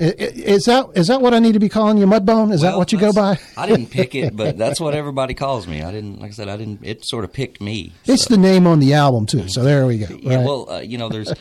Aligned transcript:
Is 0.00 0.64
that 0.64 0.86
is 0.94 1.08
that 1.08 1.20
what 1.20 1.34
I 1.34 1.38
need 1.38 1.52
to 1.52 1.58
be 1.58 1.68
calling 1.68 1.98
you, 1.98 2.06
Mudbone? 2.06 2.52
Is 2.52 2.62
well, 2.62 2.72
that 2.72 2.78
what 2.78 2.92
you 2.92 2.98
go 2.98 3.12
by? 3.12 3.38
I 3.56 3.66
didn't 3.66 3.88
pick 3.88 4.14
it, 4.14 4.36
but 4.36 4.56
that's 4.62 4.80
what 4.80 4.94
everybody 4.94 5.34
calls 5.34 5.66
me. 5.66 5.82
I 5.82 5.90
didn't, 5.90 6.20
like 6.20 6.30
I 6.30 6.34
said, 6.34 6.48
I 6.48 6.56
didn't. 6.56 6.80
It 6.84 7.04
sort 7.04 7.24
of 7.24 7.32
picked 7.32 7.60
me. 7.60 7.92
It's 8.04 8.24
so. 8.24 8.34
the 8.34 8.40
name 8.40 8.66
on 8.66 8.80
the 8.80 8.94
album 8.94 9.26
too. 9.26 9.48
So 9.48 9.62
there 9.62 9.86
we 9.86 9.98
go. 9.98 10.06
Right? 10.06 10.22
Yeah. 10.22 10.44
Well, 10.44 10.70
uh, 10.70 10.80
you 10.80 10.98
know, 10.98 11.08
there's 11.08 11.32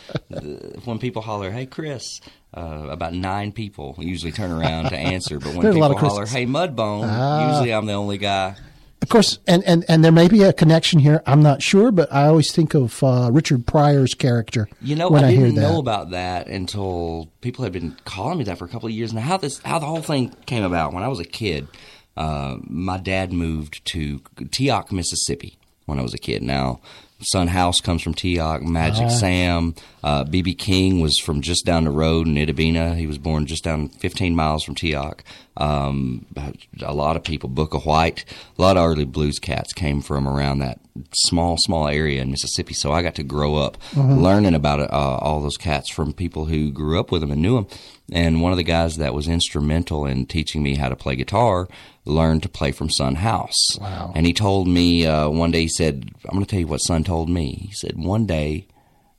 when 0.85 0.99
people 0.99 1.21
holler, 1.21 1.51
"Hey, 1.51 1.65
Chris," 1.65 2.21
uh, 2.55 2.87
about 2.89 3.13
nine 3.13 3.51
people 3.51 3.95
usually 3.99 4.31
turn 4.31 4.51
around 4.51 4.89
to 4.89 4.97
answer. 4.97 5.39
But 5.39 5.55
when 5.55 5.73
people 5.73 5.97
holler, 5.97 6.25
"Hey, 6.25 6.45
Mudbone," 6.45 7.07
ah. 7.07 7.51
usually 7.51 7.73
I'm 7.73 7.85
the 7.85 7.93
only 7.93 8.17
guy 8.17 8.55
of 9.07 9.11
course, 9.11 9.39
and, 9.47 9.63
and, 9.63 9.85
and 9.87 10.03
there 10.03 10.11
may 10.11 10.27
be 10.27 10.43
a 10.43 10.51
connection 10.51 10.99
here. 10.99 11.23
I'm 11.25 11.41
not 11.41 11.61
sure, 11.61 11.93
but 11.93 12.11
I 12.11 12.25
always 12.25 12.51
think 12.51 12.73
of 12.73 13.01
uh, 13.01 13.29
Richard 13.31 13.65
Pryor's 13.65 14.13
character. 14.13 14.67
You 14.81 14.97
know, 14.97 15.09
when 15.09 15.23
I, 15.23 15.29
I 15.29 15.31
didn't 15.31 15.53
hear 15.53 15.61
know 15.61 15.79
about 15.79 16.09
that 16.09 16.47
until 16.47 17.31
people 17.39 17.63
had 17.63 17.71
been 17.71 17.95
calling 18.03 18.37
me 18.37 18.43
that 18.43 18.57
for 18.57 18.65
a 18.65 18.67
couple 18.67 18.87
of 18.87 18.93
years. 18.93 19.13
Now, 19.13 19.21
how 19.21 19.37
this 19.37 19.59
how 19.59 19.79
the 19.79 19.85
whole 19.85 20.01
thing 20.01 20.35
came 20.45 20.65
about 20.65 20.91
when 20.91 21.03
I 21.03 21.07
was 21.07 21.21
a 21.21 21.23
kid, 21.25 21.69
uh, 22.17 22.57
my 22.63 22.97
dad 22.97 23.31
moved 23.31 23.85
to 23.85 24.19
Teoc, 24.19 24.91
Mississippi 24.91 25.57
when 25.85 25.99
I 25.99 26.01
was 26.01 26.13
a 26.13 26.17
kid. 26.17 26.43
Now, 26.43 26.81
Son 27.19 27.47
House 27.47 27.79
comes 27.79 28.01
from 28.01 28.13
Teoc. 28.13 28.61
Magic 28.61 29.05
uh-huh. 29.05 29.09
Sam, 29.09 29.75
BB 30.03 30.53
uh, 30.53 30.55
King 30.57 30.99
was 30.99 31.17
from 31.19 31.41
just 31.41 31.65
down 31.65 31.85
the 31.85 31.91
road 31.91 32.27
in 32.27 32.35
Itta 32.35 32.55
Bena. 32.55 32.95
He 32.95 33.07
was 33.07 33.17
born 33.17 33.45
just 33.45 33.63
down 33.63 33.89
15 33.89 34.35
miles 34.35 34.63
from 34.63 34.75
Teoc. 34.75 35.21
Um, 35.57 36.27
a 36.81 36.93
lot 36.93 37.15
of 37.15 37.23
people, 37.23 37.49
Booker 37.49 37.79
White, 37.79 38.25
a 38.57 38.61
lot 38.61 38.77
of 38.77 38.85
early 38.85 39.05
blues 39.05 39.39
cats 39.39 39.73
came 39.73 40.01
from 40.01 40.27
around 40.27 40.59
that 40.59 40.79
small, 41.13 41.57
small 41.57 41.87
area 41.87 42.21
in 42.21 42.29
Mississippi. 42.29 42.75
So 42.75 42.91
I 42.91 43.01
got 43.01 43.15
to 43.15 43.23
grow 43.23 43.55
up 43.55 43.77
mm-hmm. 43.91 44.19
learning 44.19 44.53
about 44.53 44.79
uh, 44.79 44.87
all 44.91 45.41
those 45.41 45.57
cats 45.57 45.89
from 45.89 46.13
people 46.13 46.45
who 46.45 46.71
grew 46.71 46.99
up 46.99 47.11
with 47.11 47.21
them 47.21 47.31
and 47.31 47.41
knew 47.41 47.55
them. 47.55 47.67
And 48.11 48.41
one 48.41 48.51
of 48.51 48.57
the 48.57 48.63
guys 48.63 48.97
that 48.97 49.13
was 49.13 49.27
instrumental 49.27 50.05
in 50.05 50.27
teaching 50.27 50.63
me 50.63 50.75
how 50.75 50.89
to 50.89 50.95
play 50.95 51.15
guitar 51.15 51.67
learned 52.07 52.43
to 52.43 52.49
play 52.49 52.71
from 52.71 52.89
Son 52.89 53.15
House. 53.15 53.77
Wow. 53.79 54.11
And 54.15 54.25
he 54.25 54.33
told 54.33 54.67
me 54.67 55.05
uh, 55.05 55.29
one 55.29 55.51
day, 55.51 55.61
he 55.61 55.67
said, 55.67 56.09
I'm 56.25 56.33
going 56.33 56.45
to 56.45 56.49
tell 56.49 56.59
you 56.59 56.67
what 56.67 56.79
Son 56.79 57.03
told 57.03 57.29
me. 57.29 57.67
He 57.67 57.73
said, 57.73 57.97
one 57.97 58.25
day, 58.25 58.67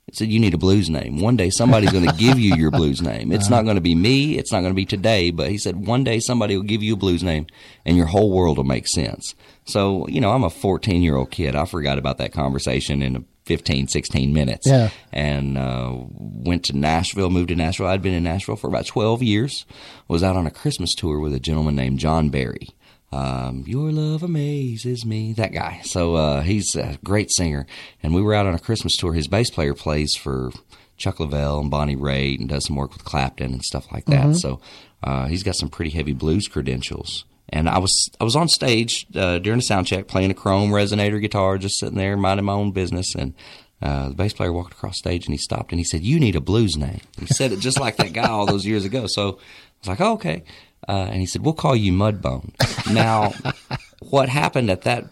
he 0.07 0.15
said, 0.15 0.29
you 0.29 0.41
need 0.41 0.55
a 0.55 0.59
blues 0.59 0.89
name. 0.89 1.21
One 1.21 1.37
day 1.37 1.51
somebody's 1.51 1.93
going 1.93 2.07
to 2.09 2.17
give 2.17 2.39
you 2.39 2.55
your 2.55 2.71
blues 2.71 3.03
name. 3.03 3.31
It's 3.31 3.47
uh-huh. 3.47 3.57
not 3.57 3.65
going 3.65 3.77
to 3.77 3.83
be 3.83 3.95
me. 3.95 4.39
It's 4.39 4.53
not 4.53 4.61
going 4.61 4.73
to 4.73 4.77
be 4.77 4.87
today. 4.87 5.31
But 5.31 5.51
he 5.51 5.59
said, 5.59 5.87
one 5.87 6.03
day 6.03 6.19
somebody 6.19 6.57
will 6.57 6.65
give 6.65 6.83
you 6.83 6.95
a 6.95 6.97
blues 6.97 7.23
name 7.23 7.47
and 7.85 7.97
your 7.97 8.07
whole 8.07 8.31
world 8.31 8.57
will 8.57 8.65
make 8.65 8.89
sense. 8.89 9.34
So, 9.65 10.07
you 10.09 10.21
know, 10.21 10.31
I'm 10.31 10.45
a 10.45 10.51
14 10.51 11.03
year 11.03 11.17
old 11.17 11.31
kid. 11.31 11.55
I 11.55 11.67
forgot 11.67 11.99
about 11.99 12.19
that 12.19 12.33
conversation 12.33 13.03
in 13.03 13.17
a 13.17 13.25
15, 13.49 13.89
16 13.89 14.33
minutes. 14.33 14.67
Yeah. 14.67 14.91
And 15.11 15.57
uh, 15.57 15.95
went 16.19 16.65
to 16.67 16.77
Nashville, 16.77 17.31
moved 17.31 17.49
to 17.49 17.57
Nashville. 17.57 17.87
I'd 17.87 18.03
been 18.03 18.15
in 18.15 18.23
Nashville 18.23 18.57
for 18.57 18.69
about 18.69 18.87
12 18.87 19.23
years. 19.23 19.65
Was 20.07 20.23
out 20.23 20.37
on 20.37 20.47
a 20.47 20.51
Christmas 20.51 20.95
tour 20.95 21.19
with 21.19 21.34
a 21.34 21.41
gentleman 21.41 21.75
named 21.75 21.99
John 21.99 22.29
Berry. 22.29 22.69
Um, 23.11 23.64
Your 23.67 23.91
love 23.91 24.23
amazes 24.23 25.06
me. 25.06 25.33
That 25.33 25.53
guy. 25.53 25.81
So 25.84 26.14
uh, 26.14 26.42
he's 26.42 26.75
a 26.75 26.98
great 27.05 27.31
singer. 27.31 27.67
And 28.03 28.15
we 28.15 28.23
were 28.23 28.34
out 28.34 28.47
on 28.47 28.55
a 28.55 28.59
Christmas 28.59 28.97
tour. 28.97 29.15
His 29.15 29.28
bass 29.28 29.50
player 29.50 29.75
plays 29.75 30.15
for 30.15 30.50
Chuck 30.97 31.17
Leavell 31.17 31.61
and 31.61 31.70
Bonnie 31.70 31.97
Raitt 31.97 32.41
and 32.41 32.48
does 32.48 32.67
some 32.67 32.77
work 32.77 32.92
with 32.92 33.05
Clapton 33.05 33.53
and 33.53 33.62
stuff 33.62 33.91
like 33.92 34.05
that. 34.06 34.27
Mm-hmm. 34.27 34.34
So 34.34 34.61
uh, 35.03 35.27
he's 35.27 35.42
got 35.42 35.56
some 35.56 35.70
pretty 35.70 35.92
heavy 35.92 36.12
blues 36.12 36.48
credentials. 36.48 37.25
And 37.50 37.69
I 37.69 37.78
was 37.78 38.11
I 38.20 38.25
was 38.25 38.37
on 38.37 38.48
stage 38.48 39.06
uh, 39.15 39.39
during 39.39 39.61
the 39.61 39.65
sound 39.65 39.87
check 39.87 40.06
playing 40.06 40.31
a 40.31 40.34
chrome 40.34 40.70
resonator 40.70 41.19
guitar, 41.19 41.56
just 41.56 41.78
sitting 41.78 41.97
there 41.97 42.17
minding 42.17 42.45
my 42.45 42.53
own 42.53 42.72
business. 42.72 43.15
And 43.15 43.33
uh, 43.81 44.09
the 44.09 44.15
bass 44.15 44.34
player 44.34 44.53
walked 44.53 44.75
across 44.75 44.98
stage 44.98 45.25
and 45.25 45.33
he 45.33 45.39
stopped 45.39 45.72
and 45.72 45.81
he 45.81 45.84
said, 45.84 46.03
"You 46.03 46.20
need 46.20 46.37
a 46.37 46.43
blues 46.43 46.77
name." 46.77 47.00
He 47.19 47.27
said 47.27 47.53
it 47.53 47.61
just 47.61 47.81
like 47.81 47.97
that 47.97 48.12
guy 48.12 48.28
all 48.28 48.45
those 48.45 48.67
years 48.67 48.84
ago. 48.84 49.06
So 49.06 49.28
I 49.28 49.33
was 49.81 49.89
like, 49.89 50.00
oh, 50.03 50.12
"Okay." 50.15 50.45
Uh, 50.87 51.09
and 51.11 51.17
he 51.21 51.27
said, 51.27 51.43
"We'll 51.43 51.55
call 51.55 51.77
you 51.77 51.93
Mudbone." 51.93 52.53
Now, 52.93 53.33
what 54.01 54.29
happened 54.29 54.71
at 54.71 54.83
that 54.83 55.07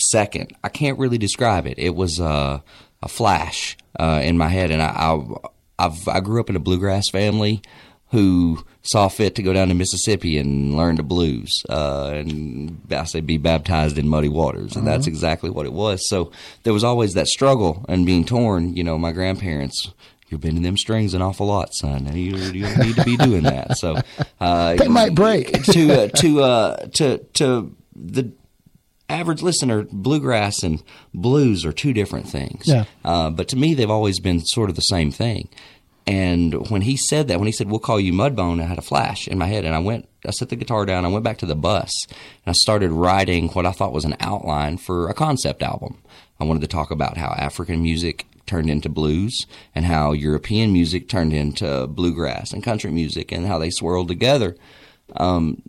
second? 0.00 0.56
I 0.64 0.68
can't 0.68 0.98
really 0.98 1.18
describe 1.18 1.66
it. 1.66 1.78
It 1.78 1.94
was 1.94 2.20
uh, 2.20 2.60
a 3.02 3.08
flash 3.08 3.76
uh, 3.98 4.20
in 4.22 4.38
my 4.38 4.48
head, 4.48 4.70
and 4.70 4.82
I, 4.82 5.18
I, 5.78 5.90
i 6.08 6.20
grew 6.20 6.40
up 6.40 6.50
in 6.50 6.56
a 6.56 6.60
bluegrass 6.60 7.08
family 7.10 7.62
who 8.12 8.62
saw 8.82 9.08
fit 9.08 9.34
to 9.36 9.42
go 9.42 9.54
down 9.54 9.68
to 9.68 9.74
Mississippi 9.74 10.36
and 10.36 10.76
learn 10.76 10.96
the 10.96 11.02
blues, 11.02 11.62
uh, 11.70 12.10
and 12.14 12.80
I 12.90 13.04
say 13.04 13.20
be 13.20 13.38
baptized 13.38 13.96
in 13.96 14.08
muddy 14.08 14.28
waters, 14.28 14.76
and 14.76 14.86
that's 14.86 15.06
uh-huh. 15.06 15.12
exactly 15.12 15.50
what 15.50 15.66
it 15.66 15.72
was. 15.72 16.08
So 16.08 16.30
there 16.64 16.74
was 16.74 16.84
always 16.84 17.14
that 17.14 17.26
struggle 17.26 17.84
and 17.88 18.04
being 18.04 18.24
torn. 18.24 18.76
You 18.76 18.84
know, 18.84 18.98
my 18.98 19.12
grandparents 19.12 19.92
you're 20.32 20.38
bending 20.38 20.62
them 20.62 20.76
strings 20.76 21.14
an 21.14 21.22
awful 21.22 21.46
lot, 21.46 21.72
son. 21.74 22.16
You, 22.16 22.36
you 22.36 22.62
don't 22.62 22.78
need 22.78 22.96
to 22.96 23.04
be 23.04 23.16
doing 23.16 23.42
that. 23.44 23.76
So 23.76 23.98
uh, 24.40 24.74
they 24.76 24.88
might 24.88 25.14
break. 25.14 25.52
to 25.64 25.92
uh, 25.92 26.08
to 26.08 26.40
uh, 26.40 26.86
to 26.94 27.18
to 27.34 27.76
the 27.94 28.32
average 29.08 29.42
listener, 29.42 29.86
bluegrass 29.92 30.62
and 30.62 30.82
blues 31.12 31.64
are 31.64 31.72
two 31.72 31.92
different 31.92 32.28
things. 32.28 32.66
Yeah. 32.66 32.84
Uh, 33.04 33.30
but 33.30 33.48
to 33.48 33.56
me, 33.56 33.74
they've 33.74 33.90
always 33.90 34.18
been 34.18 34.40
sort 34.40 34.70
of 34.70 34.76
the 34.76 34.82
same 34.82 35.10
thing. 35.10 35.48
And 36.06 36.68
when 36.68 36.82
he 36.82 36.96
said 36.96 37.28
that, 37.28 37.38
when 37.38 37.46
he 37.46 37.52
said, 37.52 37.70
"We'll 37.70 37.78
call 37.78 38.00
you 38.00 38.12
Mudbone," 38.12 38.60
I 38.60 38.66
had 38.66 38.78
a 38.78 38.82
flash 38.82 39.28
in 39.28 39.38
my 39.38 39.46
head, 39.46 39.64
and 39.64 39.74
I 39.74 39.78
went. 39.78 40.08
I 40.26 40.30
set 40.30 40.48
the 40.48 40.56
guitar 40.56 40.84
down. 40.84 41.04
I 41.04 41.08
went 41.08 41.24
back 41.24 41.38
to 41.38 41.46
the 41.46 41.54
bus, 41.54 41.92
and 42.08 42.16
I 42.46 42.52
started 42.52 42.90
writing 42.90 43.48
what 43.50 43.66
I 43.66 43.72
thought 43.72 43.92
was 43.92 44.04
an 44.04 44.16
outline 44.18 44.78
for 44.78 45.08
a 45.08 45.14
concept 45.14 45.62
album. 45.62 46.02
I 46.40 46.44
wanted 46.44 46.62
to 46.62 46.66
talk 46.66 46.90
about 46.90 47.16
how 47.18 47.34
African 47.38 47.82
music 47.82 48.26
turned 48.46 48.70
into 48.70 48.88
blues 48.88 49.46
and 49.74 49.84
how 49.84 50.12
European 50.12 50.72
music 50.72 51.08
turned 51.08 51.32
into 51.32 51.86
bluegrass 51.86 52.52
and 52.52 52.62
country 52.62 52.90
music 52.90 53.32
and 53.32 53.46
how 53.46 53.58
they 53.58 53.70
swirled 53.70 54.08
together. 54.08 54.56
Um, 55.16 55.62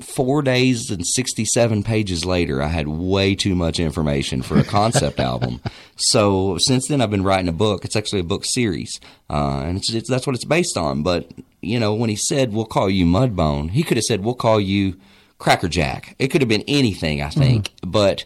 four 0.00 0.42
days 0.42 0.90
and 0.90 1.06
67 1.06 1.82
pages 1.82 2.24
later, 2.24 2.62
I 2.62 2.68
had 2.68 2.88
way 2.88 3.34
too 3.34 3.54
much 3.54 3.78
information 3.78 4.42
for 4.42 4.58
a 4.58 4.64
concept 4.64 5.20
album. 5.20 5.60
So 5.96 6.56
since 6.58 6.88
then, 6.88 7.00
I've 7.00 7.10
been 7.10 7.24
writing 7.24 7.48
a 7.48 7.52
book. 7.52 7.84
It's 7.84 7.96
actually 7.96 8.20
a 8.20 8.24
book 8.24 8.44
series, 8.44 9.00
uh, 9.28 9.62
and 9.64 9.78
it's, 9.78 9.92
it's, 9.92 10.08
that's 10.08 10.26
what 10.26 10.36
it's 10.36 10.44
based 10.44 10.76
on. 10.76 11.02
But, 11.02 11.30
you 11.60 11.78
know, 11.78 11.94
when 11.94 12.10
he 12.10 12.16
said, 12.16 12.52
we'll 12.52 12.66
call 12.66 12.90
you 12.90 13.04
Mudbone, 13.04 13.70
he 13.70 13.82
could 13.82 13.96
have 13.96 14.04
said, 14.04 14.24
we'll 14.24 14.34
call 14.34 14.60
you 14.60 14.98
Crackerjack. 15.38 16.16
It 16.18 16.28
could 16.28 16.42
have 16.42 16.48
been 16.48 16.64
anything, 16.68 17.22
I 17.22 17.30
think. 17.30 17.68
Mm-hmm. 17.68 17.90
But 17.90 18.24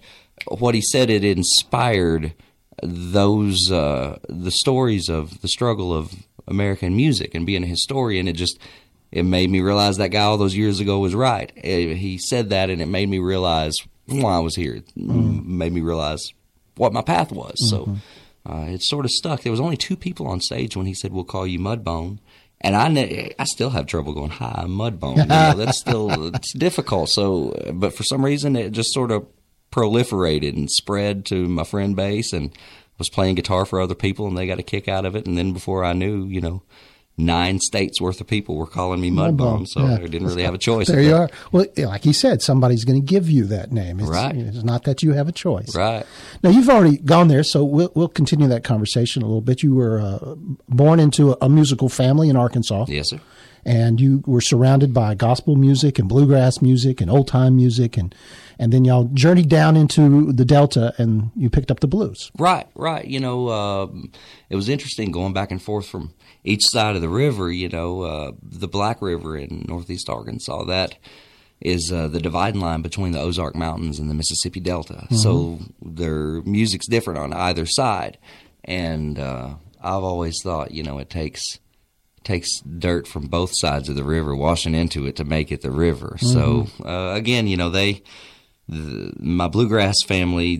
what 0.49 0.75
he 0.75 0.83
said, 0.83 1.11
it 1.11 1.25
inspired 1.25 2.35
those 2.83 3.71
uh, 3.71 4.19
the 4.29 4.51
stories 4.51 5.09
of 5.09 5.41
the 5.41 5.49
struggle 5.49 5.97
of 5.97 6.13
American 6.47 6.97
music 6.97 7.35
and 7.35 7.47
being 7.47 7.65
a 7.65 7.67
historian. 7.67 8.29
It 8.29 8.35
just 8.35 8.59
it 9.13 9.25
made 9.25 9.51
me 9.51 9.61
realize 9.61 9.97
that 9.99 10.09
guy 10.09 10.23
all 10.23 10.39
those 10.39 10.57
years 10.57 10.81
ago 10.81 10.99
was 10.99 11.15
right. 11.15 11.53
It, 11.57 11.97
he 11.97 12.19
said 12.19 12.51
that, 12.51 12.71
and 12.71 12.83
it 12.83 12.87
made 12.87 13.09
me 13.09 13.19
realize 13.19 13.77
why 14.07 14.37
I 14.37 14.41
was 14.41 14.57
here. 14.57 14.77
It 14.77 14.93
mm. 14.97 15.45
made 15.45 15.73
me 15.73 15.81
realize 15.81 16.33
what 16.77 16.93
my 16.93 17.03
path 17.03 17.33
was. 17.33 17.57
Mm-hmm. 17.73 17.95
So 17.95 18.53
uh, 18.53 18.67
it 18.69 18.83
sort 18.83 19.05
of 19.05 19.11
stuck. 19.11 19.43
There 19.43 19.53
was 19.53 19.61
only 19.61 19.77
two 19.77 19.97
people 19.97 20.27
on 20.27 20.41
stage 20.41 20.77
when 20.77 20.87
he 20.87 20.95
said, 20.95 21.13
"We'll 21.13 21.25
call 21.25 21.47
you 21.47 21.59
Mudbone." 21.59 22.19
And 22.61 22.75
I, 22.75 23.35
I 23.39 23.45
still 23.45 23.69
have 23.71 23.87
trouble 23.87 24.15
going, 24.15 24.31
hi, 24.31 24.65
Mudbone. 24.67 25.19
You 25.19 25.27
know, 25.27 25.53
that's 25.55 25.79
still 25.79 26.27
it's 26.35 26.55
difficult. 26.55 27.11
So, 27.11 27.55
but 27.75 27.95
for 27.95 28.05
some 28.05 28.25
reason, 28.25 28.57
it 28.57 28.71
just 28.71 28.95
sort 28.95 29.11
of 29.11 29.27
proliferated 29.75 30.57
and 30.57 30.71
spread 30.71 31.27
to 31.27 31.49
my 31.49 31.65
friend 31.65 31.97
base 31.97 32.33
and 32.33 32.57
was 32.99 33.09
playing 33.09 33.35
guitar 33.35 33.67
for 33.67 33.81
other 33.81 33.95
people 33.95 34.29
and 34.29 34.39
they 34.39 34.47
got 34.47 34.61
a 34.61 34.63
kick 34.63 34.87
out 34.87 35.05
of 35.05 35.17
it. 35.17 35.27
And 35.27 35.37
then 35.37 35.53
before 35.53 35.85
I 35.85 35.95
knew, 35.95 36.27
you 36.27 36.41
know, 36.41 36.63
nine 37.17 37.59
states 37.59 38.01
worth 38.01 38.21
of 38.21 38.27
people 38.27 38.57
were 38.57 38.67
calling 38.67 39.01
me 39.01 39.11
Mudbone, 39.11 39.67
so 39.67 39.81
yeah. 39.81 39.95
I 39.95 39.99
didn't 39.99 40.27
really 40.27 40.43
have 40.43 40.55
a 40.55 40.59
choice. 40.59 40.89
There 40.89 41.01
you 41.01 41.15
are. 41.15 41.29
Well, 41.51 41.67
like 41.77 42.05
he 42.05 42.13
said, 42.13 42.43
somebody's 42.43 42.85
going 42.85 43.01
to 43.01 43.05
give 43.05 43.29
you 43.29 43.45
that 43.47 43.73
name. 43.73 44.01
It's, 44.01 44.09
right. 44.09 44.35
It's 44.35 44.63
not 44.63 44.85
that 44.85 45.03
you 45.03 45.13
have 45.13 45.29
a 45.29 45.33
choice. 45.33 45.75
Right. 45.75 46.07
Now 46.43 46.51
you've 46.51 46.69
already 46.69 46.99
gone 46.99 47.29
there, 47.29 47.45
so 47.45 47.65
we'll 47.65 47.93
we'll 47.95 48.09
continue 48.09 48.49
that 48.49 48.65
conversation 48.65 49.23
a 49.23 49.27
little 49.27 49.41
bit. 49.41 49.63
You 49.63 49.75
were 49.75 50.01
uh, 50.01 50.35
born 50.69 51.01
into 51.01 51.33
a, 51.33 51.37
a, 51.43 51.49
musical 51.49 51.89
family 51.89 52.29
in 52.29 52.37
Arkansas. 52.37 52.87
Yes, 52.89 53.11
sir. 53.11 53.21
And 53.67 54.01
you 54.01 54.23
were 54.27 54.41
surrounded 54.41 54.93
by 54.93 55.15
gospel 55.15 55.57
music 55.57 55.99
and 55.99 56.09
bluegrass 56.09 56.61
music 56.61 57.01
and 57.01 57.11
old 57.11 57.29
time 57.29 57.57
music 57.57 57.97
and 57.97 58.15
and 58.59 58.73
then 58.73 58.85
y'all 58.85 59.11
journeyed 59.15 59.49
down 59.49 59.77
into 59.77 60.33
the 60.33 60.45
Delta 60.45 60.95
and 60.99 61.31
you 61.35 61.51
picked 61.51 61.71
up 61.71 61.81
the 61.81 61.89
blues. 61.89 62.31
Right, 62.39 62.69
right. 62.75 63.05
You 63.05 63.21
know, 63.21 63.49
uh, 63.49 63.89
it 64.49 64.57
was 64.57 64.69
interesting 64.69 65.11
going 65.11 65.33
back 65.33 65.51
and 65.51 65.61
forth 65.61 65.87
from 65.87 66.15
each 66.45 66.63
side 66.65 66.95
of 66.95 67.03
the 67.03 67.09
river. 67.09 67.51
You 67.51 67.69
know, 67.69 68.03
uh, 68.03 68.33
the 68.43 68.69
Black 68.69 69.03
River 69.03 69.37
in 69.37 69.65
northeast 69.69 70.09
Arkansas 70.09 70.65
that 70.65 70.97
is 71.61 71.91
uh, 71.93 72.09
the 72.09 72.21
dividing 72.21 72.61
line 72.61 72.83
between 72.83 73.13
the 73.13 73.21
Ozark 73.21 73.57
Mountains 73.57 73.99
and 73.99 74.11
the 74.11 74.15
Mississippi 74.15 74.61
Delta. 74.61 74.95
Mm-hmm. 74.95 75.17
So 75.17 75.61
their 75.81 76.43
music's 76.43 76.87
different 76.87 77.19
on 77.19 77.33
either 77.33 77.67
side, 77.67 78.19
and 78.65 79.19
uh, 79.19 79.55
I've 79.81 80.05
always 80.05 80.41
thought, 80.43 80.73
you 80.73 80.83
know, 80.83 80.99
it 80.99 81.11
takes 81.11 81.59
takes 82.25 82.61
dirt 82.61 83.07
from 83.07 83.27
both 83.27 83.51
sides 83.55 83.89
of 83.89 83.97
the 83.97 84.05
river 84.05 84.35
washing 84.35 84.75
into 84.75 85.07
it 85.07 85.17
to 85.17 85.25
make 85.25 85.53
it 85.53 85.63
the 85.63 85.71
river. 85.71 86.17
Mm-hmm. 86.21 86.27
So 86.27 86.67
uh, 86.85 87.15
again, 87.15 87.47
you 87.47 87.57
know, 87.57 87.71
they 87.71 88.03
the, 88.69 89.13
my 89.19 89.49
bluegrass 89.49 89.97
family 90.07 90.57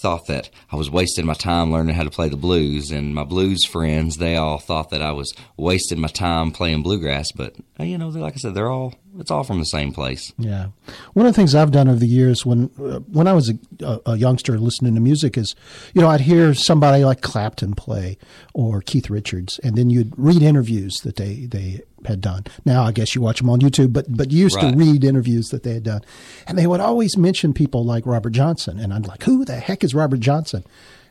thought 0.00 0.26
that 0.26 0.50
I 0.72 0.76
was 0.76 0.90
wasting 0.90 1.26
my 1.26 1.34
time 1.34 1.70
learning 1.70 1.94
how 1.94 2.04
to 2.04 2.10
play 2.10 2.28
the 2.28 2.36
blues, 2.36 2.90
and 2.90 3.14
my 3.14 3.24
blues 3.24 3.64
friends 3.64 4.16
they 4.16 4.36
all 4.36 4.58
thought 4.58 4.90
that 4.90 5.02
I 5.02 5.12
was 5.12 5.34
wasting 5.56 6.00
my 6.00 6.08
time 6.08 6.50
playing 6.50 6.82
bluegrass. 6.82 7.32
But 7.32 7.56
you 7.78 7.98
know, 7.98 8.08
like 8.08 8.34
I 8.34 8.36
said, 8.36 8.54
they're 8.54 8.70
all 8.70 8.94
it's 9.18 9.30
all 9.30 9.44
from 9.44 9.58
the 9.58 9.64
same 9.64 9.92
place. 9.92 10.32
Yeah, 10.38 10.68
one 11.14 11.26
of 11.26 11.32
the 11.32 11.36
things 11.36 11.54
I've 11.54 11.72
done 11.72 11.88
over 11.88 11.98
the 11.98 12.06
years 12.06 12.46
when 12.46 12.70
uh, 12.78 13.00
when 13.00 13.26
I 13.26 13.32
was 13.32 13.50
a, 13.82 14.00
a, 14.06 14.16
youngster 14.16 14.58
listening 14.58 14.94
to 14.94 15.00
music 15.00 15.36
is, 15.36 15.54
you 15.94 16.00
know, 16.00 16.08
I'd 16.08 16.20
hear 16.22 16.54
somebody 16.54 17.04
like 17.04 17.20
Clapton 17.20 17.74
play 17.74 18.16
or 18.54 18.80
Keith 18.80 19.10
Richards, 19.10 19.58
and 19.62 19.76
then 19.76 19.90
you'd 19.90 20.14
read 20.16 20.42
interviews 20.42 20.96
that 21.02 21.16
they 21.16 21.46
they 21.46 21.80
had 22.06 22.20
done. 22.20 22.44
Now 22.64 22.82
I 22.84 22.92
guess 22.92 23.14
you 23.14 23.20
watch 23.20 23.38
them 23.40 23.50
on 23.50 23.60
YouTube, 23.60 23.92
but 23.92 24.06
but 24.08 24.30
you 24.30 24.40
used 24.40 24.56
right. 24.56 24.72
to 24.72 24.76
read 24.76 25.04
interviews 25.04 25.48
that 25.50 25.62
they 25.62 25.74
had 25.74 25.84
done, 25.84 26.02
and 26.46 26.58
they 26.58 26.66
would 26.66 26.80
always 26.80 27.16
mention 27.16 27.52
people 27.52 27.84
like 27.84 28.06
Robert 28.06 28.30
Johnson, 28.30 28.78
and 28.78 28.92
I'm 28.92 29.02
like, 29.02 29.22
who 29.22 29.44
the 29.44 29.56
heck 29.56 29.84
is 29.84 29.94
Robert 29.94 30.20
Johnson? 30.20 30.64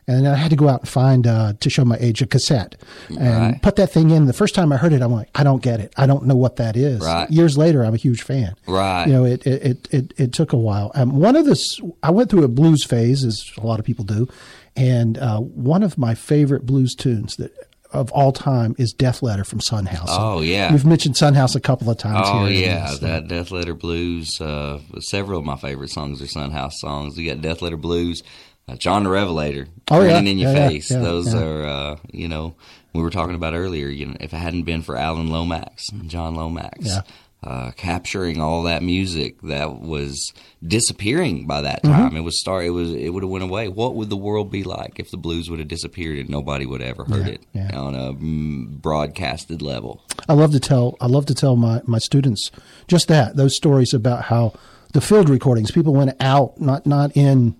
And 0.07 0.27
I 0.27 0.33
had 0.33 0.49
to 0.49 0.55
go 0.55 0.67
out 0.67 0.79
and 0.79 0.89
find 0.89 1.27
uh, 1.27 1.53
to 1.59 1.69
show 1.69 1.85
my 1.85 1.95
age 1.99 2.19
a 2.23 2.25
cassette 2.25 2.81
and 3.09 3.19
right. 3.19 3.61
put 3.61 3.75
that 3.75 3.91
thing 3.91 4.09
in. 4.09 4.25
The 4.25 4.33
first 4.33 4.55
time 4.55 4.73
I 4.73 4.77
heard 4.77 4.91
it, 4.91 5.03
I'm 5.03 5.11
like, 5.11 5.29
I 5.35 5.43
don't 5.43 5.61
get 5.61 5.79
it. 5.79 5.93
I 5.97 6.07
don't 6.07 6.25
know 6.25 6.35
what 6.35 6.55
that 6.55 6.75
is. 6.75 7.01
Right. 7.01 7.29
Years 7.29 7.59
later, 7.59 7.85
I'm 7.85 7.93
a 7.93 7.97
huge 7.97 8.23
fan. 8.23 8.55
Right. 8.65 9.05
You 9.05 9.13
know, 9.13 9.23
it 9.25 9.45
it 9.45 9.61
it 9.63 9.87
it, 9.91 10.13
it 10.17 10.33
took 10.33 10.51
a 10.51 10.57
while. 10.57 10.91
Um, 10.95 11.19
one 11.19 11.35
of 11.35 11.45
the 11.45 11.55
I 12.01 12.09
went 12.09 12.31
through 12.31 12.43
a 12.43 12.47
blues 12.47 12.83
phase, 12.83 13.23
as 13.23 13.51
a 13.59 13.61
lot 13.61 13.77
of 13.77 13.85
people 13.85 14.03
do, 14.03 14.27
and 14.75 15.19
uh, 15.19 15.41
one 15.41 15.83
of 15.83 15.95
my 15.95 16.15
favorite 16.15 16.65
blues 16.65 16.95
tunes 16.95 17.35
that 17.35 17.51
of 17.91 18.11
all 18.11 18.31
time 18.31 18.75
is 18.77 18.93
Death 18.93 19.21
Letter 19.23 19.43
from 19.43 19.61
Son 19.61 19.85
House. 19.85 20.09
Oh 20.11 20.41
yeah, 20.41 20.71
we've 20.71 20.85
mentioned 20.85 21.17
Son 21.17 21.33
House 21.33 21.55
a 21.55 21.59
couple 21.59 21.89
of 21.89 21.97
times. 21.97 22.27
Here. 22.27 22.37
Oh 22.37 22.45
yeah, 22.45 22.95
that 23.01 23.27
Death 23.27 23.51
Letter 23.51 23.73
Blues. 23.73 24.39
Uh, 24.39 24.79
several 24.99 25.39
of 25.39 25.45
my 25.45 25.55
favorite 25.55 25.89
songs 25.89 26.21
are 26.21 26.27
Son 26.27 26.51
House 26.51 26.79
songs. 26.79 27.17
We 27.17 27.25
got 27.25 27.41
Death 27.41 27.61
Letter 27.61 27.77
Blues, 27.77 28.23
uh, 28.67 28.75
John 28.75 29.03
the 29.03 29.09
Revelator, 29.09 29.67
oh, 29.89 30.03
yeah. 30.03 30.19
in 30.19 30.37
your 30.37 30.51
yeah, 30.51 30.67
face. 30.67 30.91
Yeah, 30.91 30.99
Those 30.99 31.33
are 31.33 31.63
uh, 31.63 31.97
you 32.11 32.27
know 32.27 32.55
we 32.93 33.01
were 33.01 33.09
talking 33.09 33.35
about 33.35 33.53
earlier. 33.53 33.87
You 33.87 34.07
know, 34.07 34.17
if 34.19 34.33
it 34.33 34.37
hadn't 34.37 34.63
been 34.63 34.81
for 34.81 34.95
Alan 34.95 35.29
Lomax, 35.29 35.87
John 36.07 36.35
Lomax, 36.35 36.87
uh, 37.41 37.71
capturing 37.71 38.41
all 38.41 38.63
that 38.63 38.83
music 38.83 39.41
that 39.43 39.79
was 39.79 40.33
disappearing 40.65 41.47
by 41.47 41.61
that 41.61 41.81
time. 41.83 42.09
Mm-hmm. 42.09 42.17
It 42.17 42.21
was 42.21 42.39
start. 42.39 42.65
It 42.65 42.71
was. 42.71 42.91
It 42.93 43.09
would 43.09 43.23
have 43.23 43.29
went 43.29 43.43
away. 43.43 43.69
What 43.69 43.95
would 43.95 44.09
the 44.09 44.17
world 44.17 44.51
be 44.51 44.63
like 44.63 44.99
if 44.99 45.09
the 45.09 45.17
blues 45.17 45.49
would 45.49 45.59
have 45.59 45.69
disappeared 45.69 46.17
and 46.17 46.29
nobody 46.29 46.65
would 46.65 46.81
have 46.81 46.89
ever 46.89 47.05
heard 47.05 47.27
yeah, 47.27 47.33
it 47.33 47.45
yeah. 47.53 47.79
on 47.79 47.95
a 47.95 48.13
mm, 48.13 48.81
broadcasted 48.81 49.61
level? 49.61 50.03
I 50.27 50.33
love 50.33 50.51
to 50.51 50.59
tell. 50.59 50.97
I 50.99 51.07
love 51.07 51.25
to 51.27 51.33
tell 51.33 51.55
my 51.55 51.81
my 51.85 51.99
students 51.99 52.51
just 52.87 53.07
that 53.07 53.37
those 53.37 53.55
stories 53.55 53.93
about 53.93 54.25
how 54.25 54.53
the 54.93 55.01
field 55.01 55.29
recordings. 55.29 55.71
People 55.71 55.93
went 55.93 56.15
out, 56.19 56.59
not 56.59 56.85
not 56.85 57.15
in 57.15 57.55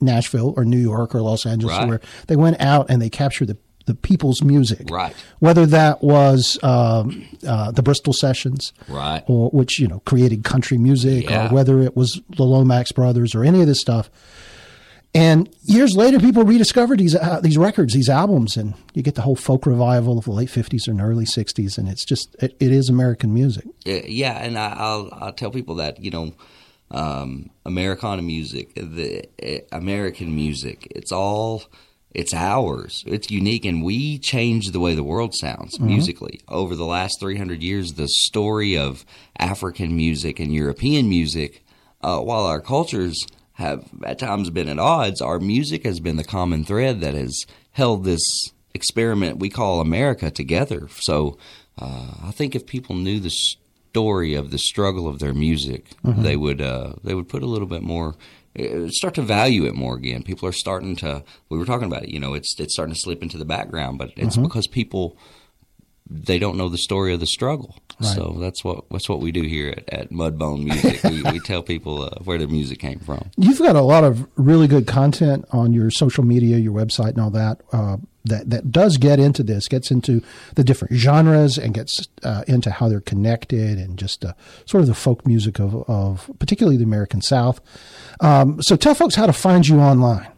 Nashville 0.00 0.54
or 0.56 0.64
New 0.64 0.78
York 0.78 1.14
or 1.14 1.20
Los 1.20 1.46
Angeles, 1.46 1.76
right. 1.76 1.86
where 1.86 2.00
they 2.26 2.36
went 2.36 2.60
out 2.60 2.86
and 2.90 3.00
they 3.00 3.10
captured 3.10 3.48
the 3.48 3.58
the 3.90 3.96
people's 3.96 4.42
music, 4.42 4.88
right? 4.88 5.14
Whether 5.40 5.66
that 5.66 6.02
was 6.02 6.58
um, 6.62 7.26
uh, 7.46 7.72
the 7.72 7.82
Bristol 7.82 8.12
Sessions, 8.12 8.72
right, 8.88 9.24
or 9.26 9.50
which 9.50 9.80
you 9.80 9.88
know 9.88 9.98
created 10.00 10.44
country 10.44 10.78
music, 10.78 11.28
yeah. 11.28 11.46
or 11.46 11.54
whether 11.54 11.80
it 11.80 11.96
was 11.96 12.20
the 12.30 12.44
Lomax 12.44 12.92
brothers 12.92 13.34
or 13.34 13.44
any 13.44 13.60
of 13.60 13.66
this 13.66 13.80
stuff. 13.80 14.08
And 15.12 15.52
years 15.64 15.96
later, 15.96 16.20
people 16.20 16.44
rediscovered 16.44 17.00
these 17.00 17.16
uh, 17.16 17.40
these 17.42 17.58
records, 17.58 17.94
these 17.94 18.08
albums, 18.08 18.56
and 18.56 18.74
you 18.94 19.02
get 19.02 19.16
the 19.16 19.22
whole 19.22 19.34
folk 19.34 19.66
revival 19.66 20.18
of 20.18 20.24
the 20.26 20.30
late 20.30 20.50
fifties 20.50 20.86
and 20.86 21.00
early 21.00 21.26
sixties, 21.26 21.76
and 21.76 21.88
it's 21.88 22.04
just 22.04 22.36
it, 22.40 22.56
it 22.60 22.70
is 22.70 22.88
American 22.88 23.34
music. 23.34 23.64
Yeah, 23.84 24.38
and 24.38 24.56
I, 24.56 24.94
will 24.94 25.08
I'll 25.12 25.32
tell 25.32 25.50
people 25.50 25.74
that 25.76 25.98
you 25.98 26.12
know, 26.12 26.32
um, 26.92 27.50
Americana 27.66 28.22
music, 28.22 28.72
the 28.76 29.24
uh, 29.42 29.76
American 29.76 30.36
music, 30.36 30.86
it's 30.94 31.10
all 31.10 31.64
it's 32.12 32.34
ours. 32.34 33.04
It's 33.06 33.30
unique, 33.30 33.64
and 33.64 33.84
we 33.84 34.18
changed 34.18 34.72
the 34.72 34.80
way 34.80 34.94
the 34.94 35.04
world 35.04 35.34
sounds 35.34 35.76
mm-hmm. 35.76 35.86
musically 35.86 36.40
over 36.48 36.74
the 36.74 36.84
last 36.84 37.20
300 37.20 37.62
years. 37.62 37.92
The 37.92 38.08
story 38.08 38.76
of 38.76 39.04
African 39.38 39.96
music 39.96 40.40
and 40.40 40.52
European 40.52 41.08
music, 41.08 41.64
uh, 42.02 42.20
while 42.20 42.44
our 42.44 42.60
cultures 42.60 43.26
have 43.54 43.88
at 44.04 44.18
times 44.18 44.50
been 44.50 44.68
at 44.68 44.78
odds, 44.78 45.20
our 45.20 45.38
music 45.38 45.84
has 45.84 46.00
been 46.00 46.16
the 46.16 46.24
common 46.24 46.64
thread 46.64 47.00
that 47.00 47.14
has 47.14 47.44
held 47.72 48.04
this 48.04 48.22
experiment 48.74 49.38
we 49.38 49.48
call 49.48 49.80
America 49.80 50.30
together. 50.30 50.88
So, 51.00 51.38
uh, 51.78 52.14
I 52.24 52.30
think 52.32 52.56
if 52.56 52.66
people 52.66 52.96
knew 52.96 53.20
the 53.20 53.30
story 53.90 54.34
of 54.34 54.50
the 54.50 54.58
struggle 54.58 55.06
of 55.06 55.18
their 55.18 55.34
music, 55.34 55.90
mm-hmm. 56.04 56.22
they 56.22 56.36
would 56.36 56.60
uh, 56.60 56.94
they 57.04 57.14
would 57.14 57.28
put 57.28 57.42
a 57.42 57.46
little 57.46 57.68
bit 57.68 57.82
more 57.82 58.16
start 58.88 59.14
to 59.14 59.22
value 59.22 59.64
it 59.66 59.74
more 59.74 59.96
again. 59.96 60.22
People 60.22 60.48
are 60.48 60.52
starting 60.52 60.96
to. 60.96 61.22
We 61.48 61.58
were 61.58 61.64
talking 61.64 61.86
about 61.86 62.04
it. 62.04 62.08
You 62.10 62.20
know, 62.20 62.34
it's 62.34 62.58
it's 62.58 62.74
starting 62.74 62.94
to 62.94 63.00
slip 63.00 63.22
into 63.22 63.38
the 63.38 63.44
background, 63.44 63.98
but 63.98 64.12
it's 64.16 64.34
mm-hmm. 64.34 64.44
because 64.44 64.66
people 64.66 65.16
they 66.10 66.40
don't 66.40 66.56
know 66.56 66.68
the 66.68 66.78
story 66.78 67.14
of 67.14 67.20
the 67.20 67.26
struggle. 67.26 67.76
Right. 68.00 68.14
So 68.14 68.36
that's 68.40 68.64
what 68.64 68.84
that's 68.90 69.08
what 69.08 69.20
we 69.20 69.30
do 69.30 69.42
here 69.42 69.70
at, 69.70 69.88
at 69.92 70.10
Mudbone 70.10 70.64
Music. 70.64 71.02
we, 71.04 71.22
we, 71.22 71.38
tell 71.44 71.62
people 71.62 72.02
uh, 72.02 72.10
where 72.24 72.38
the 72.38 72.48
music 72.48 72.80
came 72.80 72.98
from. 72.98 73.30
You've 73.36 73.58
got 73.58 73.76
a 73.76 73.82
lot 73.82 74.04
of 74.04 74.26
really 74.36 74.66
good 74.66 74.86
content 74.86 75.44
on 75.52 75.72
your 75.72 75.90
social 75.90 76.24
media, 76.24 76.58
your 76.58 76.72
website, 76.72 77.10
and 77.10 77.20
all 77.20 77.30
that. 77.30 77.60
Uh, 77.72 77.98
that 78.24 78.50
that 78.50 78.70
does 78.70 78.96
get 78.96 79.18
into 79.18 79.42
this, 79.42 79.68
gets 79.68 79.90
into 79.90 80.22
the 80.54 80.64
different 80.64 80.94
genres, 80.94 81.58
and 81.58 81.74
gets 81.74 82.08
uh, 82.22 82.44
into 82.46 82.70
how 82.70 82.88
they're 82.88 83.00
connected, 83.00 83.78
and 83.78 83.98
just 83.98 84.24
uh, 84.24 84.34
sort 84.66 84.82
of 84.82 84.88
the 84.88 84.94
folk 84.94 85.26
music 85.26 85.58
of, 85.58 85.88
of 85.88 86.30
particularly 86.38 86.76
the 86.76 86.84
American 86.84 87.20
South. 87.20 87.60
Um, 88.20 88.60
so 88.62 88.76
tell 88.76 88.94
folks 88.94 89.14
how 89.14 89.26
to 89.26 89.32
find 89.32 89.66
you 89.66 89.80
online. 89.80 90.28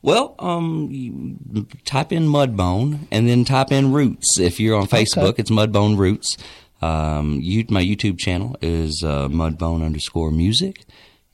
Well, 0.00 0.36
um, 0.38 1.66
type 1.84 2.12
in 2.12 2.28
Mudbone 2.28 3.08
and 3.10 3.28
then 3.28 3.44
type 3.44 3.72
in 3.72 3.92
Roots. 3.92 4.38
If 4.38 4.60
you're 4.60 4.78
on 4.78 4.86
Facebook, 4.86 5.30
okay. 5.30 5.40
it's 5.40 5.50
Mudbone 5.50 5.96
Roots. 5.96 6.36
Um, 6.80 7.40
you, 7.42 7.64
my 7.68 7.82
YouTube 7.82 8.18
channel 8.18 8.56
is 8.62 9.02
uh, 9.04 9.28
Mudbone 9.28 9.84
underscore 9.84 10.30
music, 10.30 10.84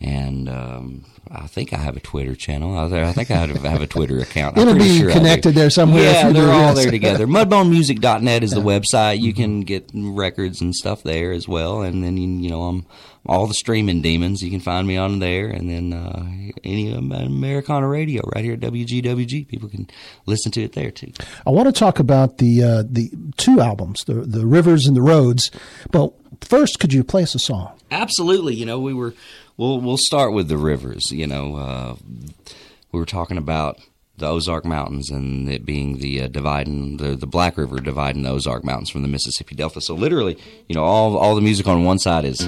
and 0.05 0.51
um, 0.51 1.05
I 1.31 1.47
think 1.47 1.73
I 1.73 1.79
have 1.79 1.97
a 1.97 2.01
Twitter 2.01 2.35
channel. 2.35 2.77
I 2.77 3.13
think 3.13 3.31
I 3.31 3.47
have 3.47 3.81
a 3.81 3.87
Twitter 3.87 4.19
account. 4.19 4.59
It'll 4.59 4.75
be 4.75 4.99
sure 4.99 5.11
connected 5.11 5.55
there 5.55 5.71
somewhere. 5.71 6.03
Yeah, 6.03 6.31
they're 6.31 6.53
all 6.53 6.75
there 6.75 6.91
together. 6.91 7.27
Mudbonemusic.net 7.27 8.43
is 8.43 8.53
yeah. 8.53 8.59
the 8.59 8.65
website. 8.65 9.21
You 9.21 9.33
mm-hmm. 9.33 9.43
can 9.43 9.61
get 9.63 9.91
records 9.95 10.61
and 10.61 10.75
stuff 10.75 11.03
there 11.03 11.33
as 11.33 11.49
well. 11.49 11.81
And 11.81 12.05
then, 12.05 12.19
you 12.19 12.51
know, 12.51 12.65
I'm 12.65 12.87
all 13.25 13.47
the 13.47 13.55
streaming 13.55 14.03
demons. 14.03 14.43
You 14.43 14.51
can 14.51 14.61
find 14.61 14.87
me 14.87 14.99
on 14.99 15.21
there. 15.21 15.49
And 15.49 15.71
then 15.71 15.95
uh, 15.95 16.27
any 16.63 16.93
Americana 16.93 17.89
radio 17.89 18.23
right 18.35 18.45
here 18.45 18.55
at 18.55 18.61
WGWG. 18.61 19.49
People 19.49 19.71
can 19.71 19.89
listen 20.27 20.53
to 20.53 20.63
it 20.63 20.75
there 20.75 20.91
too. 20.91 21.13
I 21.47 21.51
want 21.51 21.67
to 21.67 21.73
talk 21.73 21.99
about 21.99 22.37
the 22.37 22.63
uh, 22.63 22.83
the 22.87 23.11
two 23.39 23.61
albums, 23.61 24.05
the 24.05 24.15
the 24.15 24.45
Rivers 24.45 24.87
and 24.87 24.95
the 24.95 25.03
Roads. 25.03 25.51
But 25.91 26.13
first, 26.43 26.79
could 26.79 26.93
you 26.93 27.03
play 27.03 27.23
us 27.23 27.35
a 27.35 27.39
song? 27.39 27.73
Absolutely. 27.91 28.55
You 28.55 28.67
know, 28.67 28.81
we 28.81 28.93
were 28.93 29.15
we'll 29.57 29.81
we'll 29.81 29.97
start 29.97 30.33
with 30.33 30.49
the 30.49 30.59
rivers. 30.59 31.11
You 31.11 31.27
know, 31.27 31.57
uh, 31.57 31.97
we 32.93 32.99
were 32.99 33.07
talking 33.07 33.39
about 33.39 33.81
the 34.17 34.29
Ozark 34.29 34.65
Mountains 34.65 35.11
and 35.11 35.49
it 35.49 35.65
being 35.65 35.99
the 35.99 36.23
uh, 36.23 36.29
dividing 36.29 36.99
the 36.99 37.17
the 37.17 37.27
Black 37.27 37.57
River 37.57 37.81
dividing 37.81 38.23
the 38.23 38.31
Ozark 38.31 38.65
Mountains 38.65 38.91
from 38.91 39.03
the 39.03 39.09
Mississippi 39.09 39.55
Delta. 39.55 39.81
So 39.81 39.95
literally, 39.95 40.39
you 40.69 40.75
know, 40.75 40.85
all 40.85 41.17
all 41.17 41.35
the 41.35 41.41
music 41.41 41.67
on 41.67 41.85
one 41.85 41.99
side 41.99 42.25
is. 42.25 42.41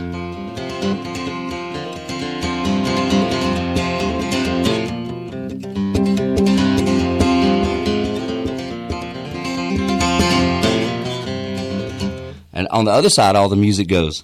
And 12.52 12.66
on 12.68 12.86
the 12.86 12.90
other 12.90 13.10
side, 13.10 13.36
all 13.36 13.50
the 13.50 13.56
music 13.56 13.86
goes. 13.86 14.22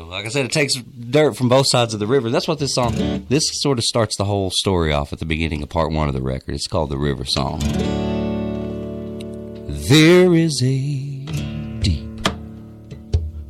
So, 0.00 0.06
like 0.06 0.24
I 0.24 0.30
said, 0.30 0.46
it 0.46 0.52
takes 0.52 0.76
dirt 0.76 1.36
from 1.36 1.50
both 1.50 1.66
sides 1.68 1.92
of 1.92 2.00
the 2.00 2.06
river. 2.06 2.30
That's 2.30 2.48
what 2.48 2.58
this 2.58 2.74
song. 2.74 3.26
This 3.28 3.50
sort 3.60 3.76
of 3.76 3.84
starts 3.84 4.16
the 4.16 4.24
whole 4.24 4.50
story 4.50 4.94
off 4.94 5.12
at 5.12 5.18
the 5.18 5.26
beginning 5.26 5.62
of 5.62 5.68
part 5.68 5.92
one 5.92 6.08
of 6.08 6.14
the 6.14 6.22
record. 6.22 6.54
It's 6.54 6.66
called 6.66 6.88
the 6.88 6.96
River 6.96 7.26
Song. 7.26 7.60
There 9.68 10.32
is 10.32 10.62
a 10.62 11.26
deep 11.80 12.28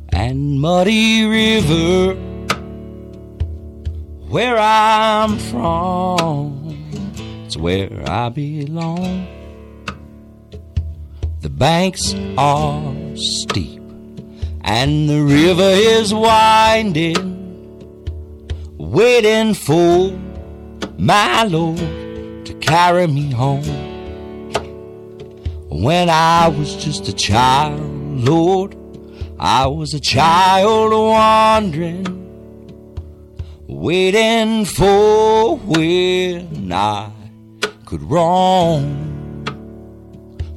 and 0.09 0.59
muddy 0.59 1.23
river 1.23 2.15
where 4.27 4.57
I'm 4.57 5.39
from. 5.39 6.75
It's 7.45 7.55
where 7.55 8.03
I 8.09 8.27
belong. 8.27 9.25
The 11.39 11.49
banks 11.49 12.13
are 12.37 12.93
steep 13.15 13.80
and 14.73 15.09
the 15.09 15.21
river 15.21 15.71
is 15.95 16.13
winding, 16.13 17.21
waiting 18.77 19.53
for 19.53 20.17
my 20.97 21.43
Lord 21.43 22.45
to 22.45 22.53
carry 22.61 23.05
me 23.07 23.31
home. 23.31 23.65
When 25.67 26.09
I 26.09 26.47
was 26.47 26.77
just 26.77 27.09
a 27.09 27.13
child, 27.13 27.81
Lord, 27.81 28.77
I 29.37 29.67
was 29.67 29.93
a 29.93 29.99
child 29.99 30.93
wandering, 30.93 32.07
waiting 33.67 34.63
for 34.63 35.57
when 35.57 36.71
I 36.71 37.11
could 37.85 38.03
roam. 38.03 39.43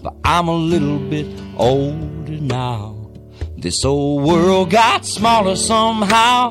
But 0.05 0.15
I'm 0.25 0.47
a 0.47 0.55
little 0.55 1.01
bit 1.01 1.27
older 1.59 2.39
now. 2.41 2.94
This 3.65 3.83
old 3.83 4.25
world 4.25 4.69
got 4.69 5.07
smaller 5.07 5.57
somehow. 5.57 6.51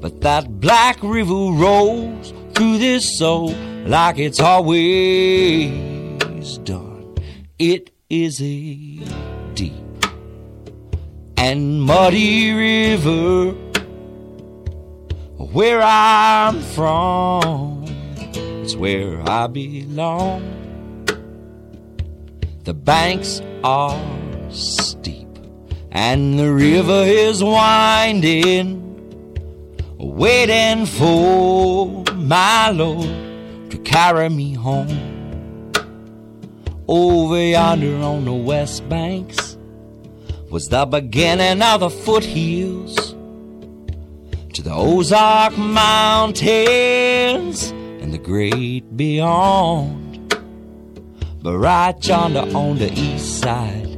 But 0.00 0.20
that 0.20 0.60
black 0.60 1.02
river 1.02 1.34
rolls 1.34 2.32
through 2.54 2.78
this 2.78 3.18
soul 3.18 3.48
like 3.84 4.20
it's 4.20 4.38
always 4.38 5.68
done. 6.58 7.16
It 7.58 7.90
is 8.08 8.40
a 8.40 8.76
deep 9.54 9.74
and 11.36 11.82
muddy 11.82 12.52
river 12.52 13.50
where 15.50 15.82
I'm 15.82 16.60
from. 16.60 17.86
It's 18.62 18.76
where 18.76 19.20
I 19.28 19.48
belong. 19.48 20.44
The 22.62 22.74
banks 22.74 23.42
are 23.64 24.00
steep 24.52 25.25
and 25.96 26.38
the 26.38 26.52
river 26.52 27.04
is 27.06 27.42
winding, 27.42 28.82
waiting 29.96 30.84
for 30.84 32.04
my 32.12 32.68
Lord 32.68 33.70
to 33.70 33.78
carry 33.82 34.28
me 34.28 34.52
home. 34.52 35.72
Over 36.86 37.40
yonder 37.40 37.96
on 37.96 38.26
the 38.26 38.34
west 38.34 38.86
banks 38.90 39.56
was 40.50 40.68
the 40.68 40.84
beginning 40.84 41.62
of 41.62 41.80
the 41.80 41.88
foothills 41.88 43.14
to 44.52 44.62
the 44.62 44.74
Ozark 44.74 45.56
Mountains 45.56 46.42
and 48.02 48.12
the 48.12 48.18
great 48.18 48.94
beyond. 48.98 50.28
But 51.42 51.56
right 51.56 52.06
yonder 52.06 52.54
on 52.54 52.76
the 52.76 52.92
east 52.92 53.40
side, 53.40 53.95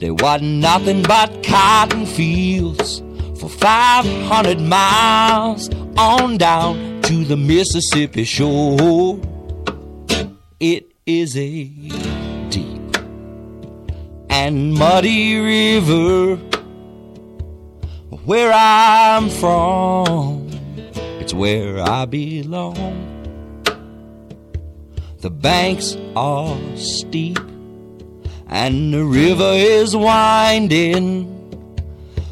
there 0.00 0.14
wasn't 0.14 0.60
nothing 0.60 1.02
but 1.02 1.44
cotton 1.44 2.06
fields 2.06 3.02
for 3.38 3.50
500 3.50 4.58
miles 4.58 5.68
on 5.98 6.38
down 6.38 7.02
to 7.02 7.22
the 7.26 7.36
Mississippi 7.36 8.24
shore. 8.24 9.20
It 10.58 10.90
is 11.04 11.36
a 11.36 11.64
deep 12.48 12.96
and 14.30 14.72
muddy 14.72 15.38
river 15.38 16.36
where 18.24 18.52
I'm 18.54 19.28
from. 19.28 20.48
It's 21.20 21.34
where 21.34 21.78
I 21.78 22.06
belong. 22.06 23.06
The 25.18 25.28
banks 25.28 25.94
are 26.16 26.56
steep 26.74 27.38
and 28.50 28.92
the 28.92 29.04
river 29.04 29.52
is 29.54 29.94
winding, 29.94 31.24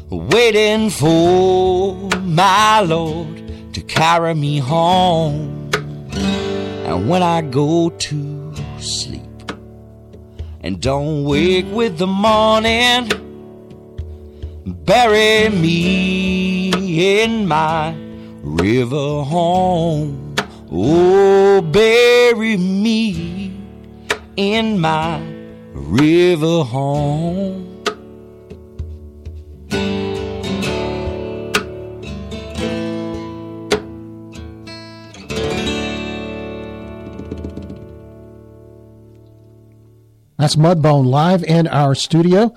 waiting 0.09 0.89
for 0.89 1.95
my 2.19 2.81
Lord 2.81 3.73
to 3.73 3.81
carry 3.83 4.35
me 4.35 4.57
home. 4.57 5.71
And 6.83 7.07
when 7.07 7.23
I 7.23 7.41
go 7.41 7.89
to 7.89 8.53
sleep 8.79 9.21
and 10.59 10.81
don't 10.81 11.23
wake 11.23 11.67
with 11.71 11.97
the 11.97 12.07
morning, 12.07 13.07
bury 14.65 15.47
me 15.47 17.21
in 17.21 17.47
my 17.47 17.95
river 18.41 19.23
home. 19.23 20.35
Oh, 20.69 21.61
bury 21.61 22.57
me 22.57 23.53
in 24.35 24.79
my 24.79 25.38
river 25.89 26.63
home. 26.63 27.65
That's 40.37 40.55
Mudbone 40.55 41.05
live 41.05 41.43
in 41.43 41.67
our 41.67 41.95
studio, 41.95 42.53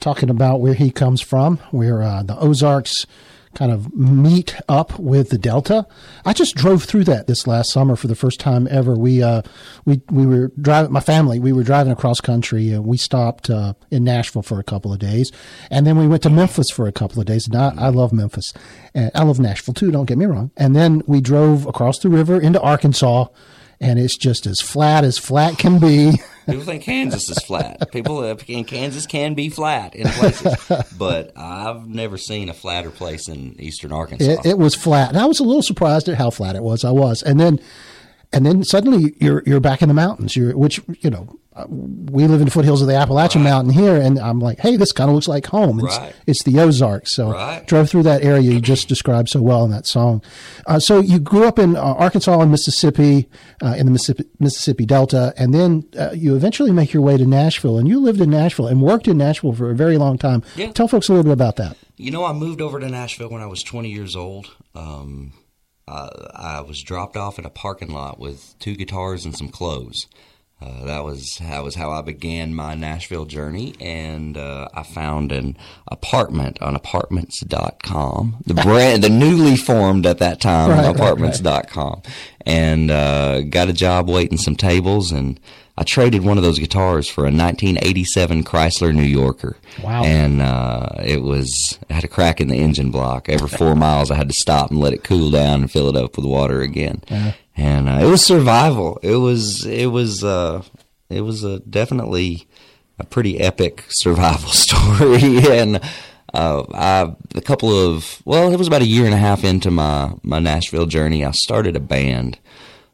talking 0.00 0.28
about 0.28 0.60
where 0.60 0.74
he 0.74 0.90
comes 0.90 1.20
from, 1.20 1.58
where 1.70 2.02
uh, 2.02 2.22
the 2.24 2.38
Ozarks 2.38 3.06
kind 3.54 3.72
of 3.72 3.94
meet 3.94 4.56
up 4.68 4.98
with 4.98 5.30
the 5.30 5.38
Delta. 5.38 5.86
I 6.24 6.32
just 6.32 6.54
drove 6.54 6.84
through 6.84 7.04
that 7.04 7.26
this 7.26 7.46
last 7.46 7.70
summer 7.70 7.96
for 7.96 8.06
the 8.06 8.14
first 8.14 8.40
time 8.40 8.66
ever. 8.70 8.94
We 8.94 9.22
uh, 9.22 9.42
we 9.84 10.00
we 10.10 10.26
were 10.26 10.52
driving 10.60 10.92
my 10.92 11.00
family. 11.00 11.38
We 11.38 11.52
were 11.52 11.62
driving 11.62 11.92
across 11.92 12.20
country. 12.20 12.70
and 12.70 12.86
we 12.86 12.96
stopped 12.96 13.50
uh, 13.50 13.74
in 13.90 14.04
Nashville 14.04 14.42
for 14.42 14.58
a 14.58 14.64
couple 14.64 14.92
of 14.92 14.98
days, 14.98 15.30
and 15.70 15.86
then 15.86 15.98
we 15.98 16.06
went 16.06 16.22
to 16.22 16.30
Memphis 16.30 16.70
for 16.70 16.86
a 16.86 16.92
couple 16.92 17.20
of 17.20 17.26
days. 17.26 17.46
And 17.46 17.56
I, 17.56 17.86
I 17.86 17.88
love 17.88 18.12
Memphis. 18.12 18.52
And 18.94 19.10
I 19.14 19.24
love 19.24 19.40
Nashville 19.40 19.74
too. 19.74 19.90
Don't 19.90 20.06
get 20.06 20.18
me 20.18 20.26
wrong. 20.26 20.50
And 20.56 20.74
then 20.74 21.02
we 21.06 21.20
drove 21.20 21.66
across 21.66 21.98
the 21.98 22.08
river 22.08 22.40
into 22.40 22.60
Arkansas 22.60 23.26
and 23.82 23.98
it's 23.98 24.16
just 24.16 24.46
as 24.46 24.60
flat 24.60 25.04
as 25.04 25.18
flat 25.18 25.58
can 25.58 25.78
be. 25.78 26.12
People 26.46 26.64
think 26.64 26.82
Kansas 26.82 27.28
is 27.28 27.38
flat. 27.38 27.92
People 27.92 28.18
uh, 28.18 28.36
in 28.48 28.64
Kansas 28.64 29.06
can 29.06 29.34
be 29.34 29.48
flat 29.48 29.94
in 29.94 30.08
places, 30.08 30.56
but 30.98 31.32
I've 31.36 31.86
never 31.86 32.16
seen 32.16 32.48
a 32.48 32.54
flatter 32.54 32.90
place 32.90 33.28
in 33.28 33.60
eastern 33.60 33.92
Arkansas. 33.92 34.24
It, 34.24 34.46
it, 34.46 34.58
was 34.58 34.74
flat, 34.74 35.10
and 35.10 35.18
I 35.18 35.26
was 35.26 35.38
a 35.38 35.44
little 35.44 35.62
surprised 35.62 36.08
at 36.08 36.16
how 36.16 36.30
flat 36.30 36.56
it 36.56 36.62
was. 36.62 36.84
I 36.84 36.90
was, 36.90 37.22
and 37.22 37.38
then, 37.38 37.60
and 38.32 38.46
then 38.46 38.64
suddenly 38.64 39.14
you're 39.18 39.42
you're 39.46 39.60
back 39.60 39.82
in 39.82 39.88
the 39.88 39.94
mountains. 39.94 40.36
You're 40.36 40.56
which 40.56 40.80
you 41.00 41.10
know 41.10 41.38
we 41.68 42.26
live 42.26 42.40
in 42.40 42.46
the 42.46 42.50
foothills 42.50 42.80
of 42.80 42.88
the 42.88 42.94
Appalachian 42.94 43.42
right. 43.42 43.50
Mountain 43.50 43.74
here, 43.74 43.96
and 43.96 44.18
I'm 44.18 44.38
like, 44.38 44.58
hey, 44.60 44.76
this 44.76 44.90
kind 44.90 45.10
of 45.10 45.14
looks 45.14 45.28
like 45.28 45.46
home. 45.46 45.80
It's, 45.80 45.98
right. 45.98 46.14
it's 46.26 46.42
the 46.44 46.58
Ozarks. 46.58 47.14
So 47.14 47.32
right. 47.32 47.66
drove 47.66 47.90
through 47.90 48.04
that 48.04 48.22
area 48.22 48.40
you 48.40 48.60
just 48.60 48.88
described 48.88 49.28
so 49.28 49.42
well 49.42 49.64
in 49.64 49.70
that 49.70 49.86
song. 49.86 50.22
Uh, 50.66 50.78
so 50.78 51.00
you 51.00 51.18
grew 51.18 51.46
up 51.46 51.58
in 51.58 51.76
uh, 51.76 51.80
Arkansas 51.80 52.40
and 52.40 52.50
Mississippi, 52.50 53.28
uh, 53.62 53.74
in 53.76 53.84
the 53.84 53.92
Mississippi, 53.92 54.24
Mississippi 54.38 54.86
Delta, 54.86 55.34
and 55.36 55.52
then 55.52 55.86
uh, 55.98 56.12
you 56.12 56.34
eventually 56.34 56.72
make 56.72 56.94
your 56.94 57.02
way 57.02 57.18
to 57.18 57.26
Nashville, 57.26 57.78
and 57.78 57.86
you 57.86 58.00
lived 58.00 58.20
in 58.20 58.30
Nashville 58.30 58.66
and 58.66 58.80
worked 58.80 59.06
in 59.06 59.18
Nashville 59.18 59.52
for 59.52 59.70
a 59.70 59.74
very 59.74 59.98
long 59.98 60.16
time. 60.16 60.42
Yeah. 60.56 60.72
Tell 60.72 60.88
folks 60.88 61.08
a 61.08 61.12
little 61.12 61.24
bit 61.24 61.32
about 61.32 61.56
that. 61.56 61.76
You 61.98 62.10
know, 62.10 62.24
I 62.24 62.32
moved 62.32 62.62
over 62.62 62.80
to 62.80 62.88
Nashville 62.88 63.28
when 63.28 63.42
I 63.42 63.46
was 63.46 63.62
20 63.62 63.90
years 63.90 64.16
old. 64.16 64.56
Um, 64.74 65.34
I 65.88 66.60
was 66.66 66.82
dropped 66.82 67.16
off 67.16 67.38
at 67.38 67.46
a 67.46 67.50
parking 67.50 67.92
lot 67.92 68.18
with 68.18 68.54
two 68.58 68.76
guitars 68.76 69.24
and 69.24 69.36
some 69.36 69.48
clothes. 69.48 70.06
Uh, 70.62 70.84
that 70.84 71.02
was 71.02 71.38
that 71.40 71.64
was 71.64 71.74
how 71.74 71.90
I 71.90 72.02
began 72.02 72.54
my 72.54 72.76
Nashville 72.76 73.24
journey, 73.24 73.74
and 73.80 74.36
uh, 74.36 74.68
I 74.72 74.84
found 74.84 75.32
an 75.32 75.56
apartment 75.88 76.62
on 76.62 76.76
apartments.com, 76.76 78.36
the 78.46 78.54
brand, 78.54 79.02
the 79.02 79.08
newly 79.08 79.56
formed 79.56 80.06
at 80.06 80.18
that 80.18 80.40
time 80.40 80.70
right, 80.70 80.94
apartments.com, 80.94 81.92
right, 81.94 82.06
right. 82.06 82.14
and 82.46 82.90
uh, 82.92 83.40
got 83.40 83.70
a 83.70 83.72
job 83.72 84.08
waiting 84.08 84.38
some 84.38 84.54
tables, 84.54 85.10
and 85.10 85.40
I 85.76 85.84
traded 85.84 86.22
one 86.22 86.36
of 86.36 86.42
those 86.44 86.58
guitars 86.58 87.08
for 87.08 87.22
a 87.22 87.32
1987 87.32 88.44
Chrysler 88.44 88.94
New 88.94 89.02
Yorker. 89.02 89.56
Wow! 89.82 90.04
And 90.04 90.42
uh, 90.42 90.90
it 91.02 91.22
was 91.22 91.78
it 91.88 91.92
had 91.92 92.04
a 92.04 92.08
crack 92.08 92.40
in 92.40 92.48
the 92.48 92.58
engine 92.58 92.90
block. 92.90 93.28
Every 93.28 93.48
four 93.48 93.74
miles, 93.76 94.10
I 94.10 94.16
had 94.16 94.28
to 94.28 94.34
stop 94.34 94.70
and 94.70 94.80
let 94.80 94.92
it 94.92 95.04
cool 95.04 95.30
down 95.30 95.62
and 95.62 95.70
fill 95.70 95.88
it 95.88 95.96
up 95.96 96.16
with 96.16 96.26
water 96.26 96.60
again. 96.60 97.02
Yeah 97.08 97.32
and 97.56 97.88
uh, 97.88 97.98
it 98.02 98.06
was 98.06 98.24
survival. 98.24 98.98
It 99.02 99.16
was 99.16 99.64
it 99.66 99.86
was 99.86 100.24
uh, 100.24 100.62
it 101.08 101.22
was 101.22 101.44
a 101.44 101.60
definitely 101.60 102.46
a 102.98 103.04
pretty 103.04 103.40
epic 103.40 103.84
survival 103.88 104.48
story, 104.50 105.38
and 105.50 105.80
uh, 106.32 106.64
I, 106.72 107.14
a 107.34 107.40
couple 107.40 107.70
of 107.70 108.22
well, 108.24 108.52
it 108.52 108.56
was 108.56 108.68
about 108.68 108.82
a 108.82 108.86
year 108.86 109.04
and 109.04 109.14
a 109.14 109.18
half 109.18 109.44
into 109.44 109.70
my 109.70 110.12
my 110.22 110.38
Nashville 110.38 110.86
journey. 110.86 111.24
I 111.24 111.32
started 111.32 111.76
a 111.76 111.80
band 111.80 112.38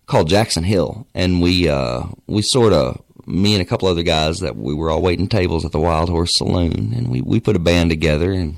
called 0.09 0.29
Jackson 0.29 0.65
Hill, 0.65 1.07
and 1.15 1.41
we 1.41 1.69
uh, 1.69 2.03
we 2.27 2.43
sort 2.43 2.73
of 2.73 3.01
me 3.27 3.55
and 3.55 3.63
a 3.63 3.65
couple 3.65 3.87
other 3.87 4.03
guys 4.03 4.41
that 4.41 4.57
we 4.57 4.75
were 4.75 4.91
all 4.91 5.03
waiting 5.03 5.29
tables 5.29 5.65
at 5.65 5.71
the 5.71 5.79
Wild 5.79 6.09
Horse 6.09 6.37
Saloon, 6.37 6.93
and 6.97 7.09
we 7.09 7.21
we 7.21 7.39
put 7.39 7.55
a 7.55 7.61
band 7.61 7.91
together, 7.91 8.33
and 8.33 8.57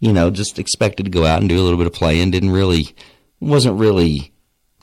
you 0.00 0.12
know 0.12 0.30
just 0.30 0.58
expected 0.58 1.04
to 1.04 1.10
go 1.10 1.24
out 1.24 1.40
and 1.40 1.48
do 1.48 1.60
a 1.60 1.62
little 1.62 1.78
bit 1.78 1.86
of 1.86 1.92
playing. 1.92 2.32
Didn't 2.32 2.50
really 2.50 2.94
wasn't 3.38 3.78
really 3.78 4.32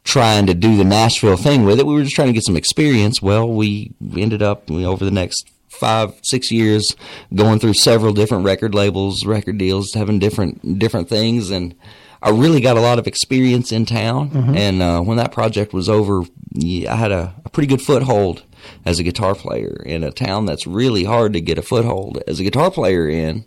trying 0.03 0.45
to 0.45 0.53
do 0.53 0.77
the 0.77 0.85
Nashville 0.85 1.35
thing 1.35 1.65
with 1.65 1.79
it. 1.79 1.87
We 1.87 1.95
were 1.95 2.03
just 2.03 2.15
trying 2.15 2.27
to 2.27 2.33
get 2.33 2.43
some 2.43 2.55
experience. 2.55 3.21
Well, 3.21 3.49
we 3.49 3.93
ended 4.15 4.43
up 4.43 4.69
over 4.69 5.03
the 5.03 5.11
next 5.11 5.51
five, 5.69 6.13
six 6.23 6.51
years 6.51 6.95
going 7.33 7.59
through 7.59 7.73
several 7.73 8.13
different 8.13 8.45
record 8.45 8.75
labels, 8.75 9.25
record 9.25 9.57
deals, 9.57 9.93
having 9.93 10.19
different 10.19 10.77
different 10.77 11.09
things, 11.09 11.49
and 11.49 11.73
I 12.21 12.29
really 12.29 12.61
got 12.61 12.77
a 12.77 12.81
lot 12.81 12.99
of 12.99 13.07
experience 13.07 13.71
in 13.71 13.85
town. 13.85 14.29
Mm-hmm. 14.31 14.55
And 14.55 14.81
uh, 14.81 15.01
when 15.01 15.17
that 15.17 15.31
project 15.31 15.73
was 15.73 15.89
over, 15.89 16.23
yeah, 16.51 16.93
I 16.93 16.95
had 16.95 17.11
a, 17.11 17.33
a 17.45 17.49
pretty 17.49 17.67
good 17.67 17.81
foothold 17.81 18.43
as 18.85 18.99
a 18.99 19.03
guitar 19.03 19.35
player 19.35 19.81
in 19.85 20.03
a 20.03 20.11
town 20.11 20.45
that's 20.45 20.65
really 20.65 21.03
hard 21.03 21.33
to 21.33 21.41
get 21.41 21.57
a 21.57 21.61
foothold 21.61 22.21
as 22.27 22.39
a 22.39 22.43
guitar 22.43 22.71
player 22.71 23.07
in 23.07 23.45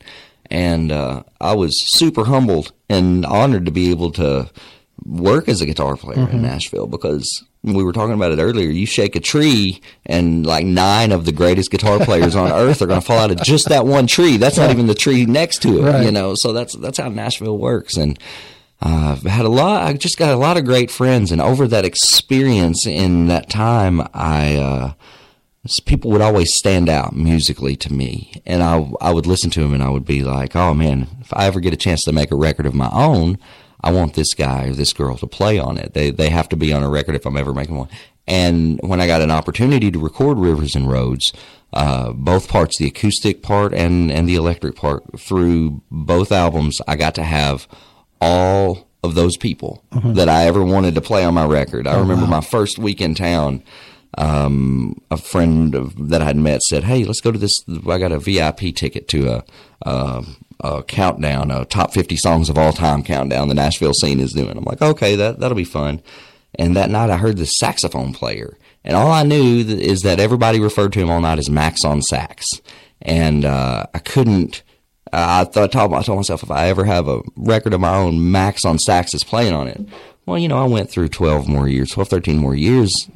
and 0.50 0.90
uh, 0.90 1.22
I 1.40 1.54
was 1.54 1.74
super 1.96 2.24
humbled 2.24 2.72
and 2.88 3.24
honored 3.26 3.66
to 3.66 3.70
be 3.70 3.90
able 3.90 4.12
to 4.12 4.50
work 5.04 5.48
as 5.48 5.60
a 5.60 5.66
guitar 5.66 5.96
player 5.96 6.18
mm-hmm. 6.18 6.36
in 6.36 6.42
Nashville 6.42 6.86
because 6.86 7.44
we 7.62 7.84
were 7.84 7.92
talking 7.92 8.14
about 8.14 8.32
it 8.32 8.40
earlier. 8.40 8.70
You 8.70 8.86
shake 8.86 9.16
a 9.16 9.20
tree, 9.20 9.80
and 10.06 10.46
like 10.46 10.64
nine 10.64 11.12
of 11.12 11.24
the 11.24 11.32
greatest 11.32 11.70
guitar 11.70 11.98
players 11.98 12.34
on 12.34 12.50
earth 12.52 12.82
are 12.82 12.86
going 12.86 13.00
to 13.00 13.06
fall 13.06 13.18
out 13.18 13.30
of 13.30 13.42
just 13.42 13.68
that 13.68 13.86
one 13.86 14.06
tree. 14.06 14.36
That's 14.36 14.56
not 14.56 14.70
even 14.70 14.86
the 14.86 14.94
tree 14.94 15.26
next 15.26 15.62
to 15.62 15.80
it, 15.80 15.82
right. 15.82 16.04
you 16.04 16.12
know. 16.12 16.34
So 16.36 16.52
that's 16.52 16.74
that's 16.76 16.98
how 16.98 17.08
Nashville 17.08 17.58
works, 17.58 17.96
and 17.96 18.18
I've 18.80 19.22
had 19.22 19.44
a 19.44 19.48
lot. 19.50 19.82
I 19.82 19.92
just 19.94 20.18
got 20.18 20.32
a 20.32 20.36
lot 20.36 20.56
of 20.56 20.64
great 20.64 20.90
friends, 20.90 21.32
and 21.32 21.40
over 21.40 21.66
that 21.66 21.84
experience 21.84 22.86
in 22.86 23.26
that 23.28 23.50
time, 23.50 24.00
I. 24.14 24.56
Uh, 24.56 24.92
people 25.84 26.10
would 26.10 26.22
always 26.22 26.54
stand 26.54 26.88
out 26.88 27.14
musically 27.14 27.76
to 27.76 27.92
me, 27.92 28.40
and 28.46 28.62
I 28.62 28.90
I 29.00 29.12
would 29.12 29.26
listen 29.26 29.50
to 29.50 29.60
them, 29.60 29.74
and 29.74 29.82
I 29.82 29.90
would 29.90 30.04
be 30.06 30.22
like, 30.22 30.54
"Oh 30.54 30.72
man, 30.74 31.08
if 31.20 31.32
I 31.34 31.46
ever 31.46 31.60
get 31.60 31.74
a 31.74 31.76
chance 31.76 32.02
to 32.04 32.12
make 32.12 32.30
a 32.30 32.36
record 32.36 32.66
of 32.66 32.74
my 32.74 32.88
own, 32.92 33.38
I 33.82 33.92
want 33.92 34.14
this 34.14 34.34
guy 34.34 34.66
or 34.66 34.72
this 34.72 34.92
girl 34.92 35.16
to 35.18 35.26
play 35.26 35.58
on 35.58 35.78
it. 35.78 35.94
They 35.94 36.10
they 36.10 36.30
have 36.30 36.48
to 36.50 36.56
be 36.56 36.72
on 36.72 36.82
a 36.82 36.88
record 36.88 37.14
if 37.14 37.26
I'm 37.26 37.36
ever 37.36 37.52
making 37.52 37.76
one. 37.76 37.88
And 38.26 38.78
when 38.82 39.00
I 39.00 39.06
got 39.06 39.22
an 39.22 39.30
opportunity 39.30 39.90
to 39.90 39.98
record 39.98 40.38
Rivers 40.38 40.74
and 40.74 40.90
Roads, 40.90 41.32
uh, 41.72 42.12
both 42.12 42.48
parts, 42.48 42.76
the 42.78 42.86
acoustic 42.86 43.42
part 43.42 43.72
and 43.72 44.10
and 44.10 44.28
the 44.28 44.36
electric 44.36 44.76
part, 44.76 45.18
through 45.18 45.82
both 45.90 46.32
albums, 46.32 46.80
I 46.86 46.96
got 46.96 47.14
to 47.16 47.24
have 47.24 47.68
all 48.20 48.88
of 49.02 49.14
those 49.14 49.36
people 49.36 49.84
mm-hmm. 49.92 50.14
that 50.14 50.28
I 50.28 50.46
ever 50.46 50.64
wanted 50.64 50.94
to 50.96 51.00
play 51.00 51.24
on 51.24 51.34
my 51.34 51.46
record. 51.46 51.86
I 51.86 51.94
oh, 51.94 52.00
remember 52.00 52.24
wow. 52.24 52.30
my 52.30 52.40
first 52.40 52.78
week 52.78 53.00
in 53.00 53.14
town. 53.14 53.62
Um, 54.16 55.00
a 55.10 55.18
friend 55.18 55.74
of, 55.74 56.08
that 56.08 56.22
I'd 56.22 56.36
met 56.36 56.62
said, 56.62 56.82
"Hey, 56.82 57.04
let's 57.04 57.20
go 57.20 57.30
to 57.30 57.38
this. 57.38 57.52
I 57.86 57.98
got 57.98 58.10
a 58.10 58.18
VIP 58.18 58.74
ticket 58.74 59.06
to 59.08 59.28
a, 59.28 59.44
a 59.82 60.24
a 60.60 60.82
countdown, 60.82 61.50
a 61.50 61.64
top 61.64 61.92
50 61.92 62.16
songs 62.16 62.50
of 62.50 62.58
all 62.58 62.72
time 62.72 63.02
countdown 63.02 63.48
the 63.48 63.54
Nashville 63.54 63.94
scene 63.94 64.20
is 64.20 64.32
doing. 64.32 64.56
I'm 64.56 64.64
like, 64.64 64.82
okay, 64.82 65.14
that, 65.16 65.38
that'll 65.38 65.56
be 65.56 65.64
fun. 65.64 66.02
And 66.58 66.76
that 66.76 66.90
night 66.90 67.10
I 67.10 67.16
heard 67.16 67.36
the 67.36 67.46
saxophone 67.46 68.12
player. 68.12 68.56
And 68.84 68.96
all 68.96 69.10
I 69.10 69.22
knew 69.22 69.60
is 69.60 70.02
that 70.02 70.18
everybody 70.18 70.60
referred 70.60 70.92
to 70.94 71.00
him 71.00 71.10
all 71.10 71.20
night 71.20 71.38
as 71.38 71.50
Max 71.50 71.84
on 71.84 72.02
sax. 72.02 72.46
And 73.02 73.44
uh, 73.44 73.86
I 73.94 73.98
couldn't, 74.00 74.62
Uh, 75.12 75.42
I 75.42 75.44
thought, 75.44 75.74
I 75.74 76.02
told 76.02 76.18
myself 76.18 76.42
if 76.42 76.50
I 76.50 76.68
ever 76.68 76.84
have 76.84 77.08
a 77.08 77.20
record 77.36 77.74
of 77.74 77.80
my 77.80 77.96
own, 77.96 78.30
Max 78.30 78.64
on 78.64 78.78
sax 78.78 79.14
is 79.14 79.24
playing 79.24 79.54
on 79.54 79.68
it. 79.68 79.80
Well, 80.26 80.38
you 80.38 80.48
know, 80.48 80.58
I 80.58 80.66
went 80.66 80.90
through 80.90 81.08
12 81.08 81.48
more 81.48 81.68
years, 81.68 81.90
12, 81.90 82.08
13 82.08 82.38
more 82.38 82.54
years 82.54 83.08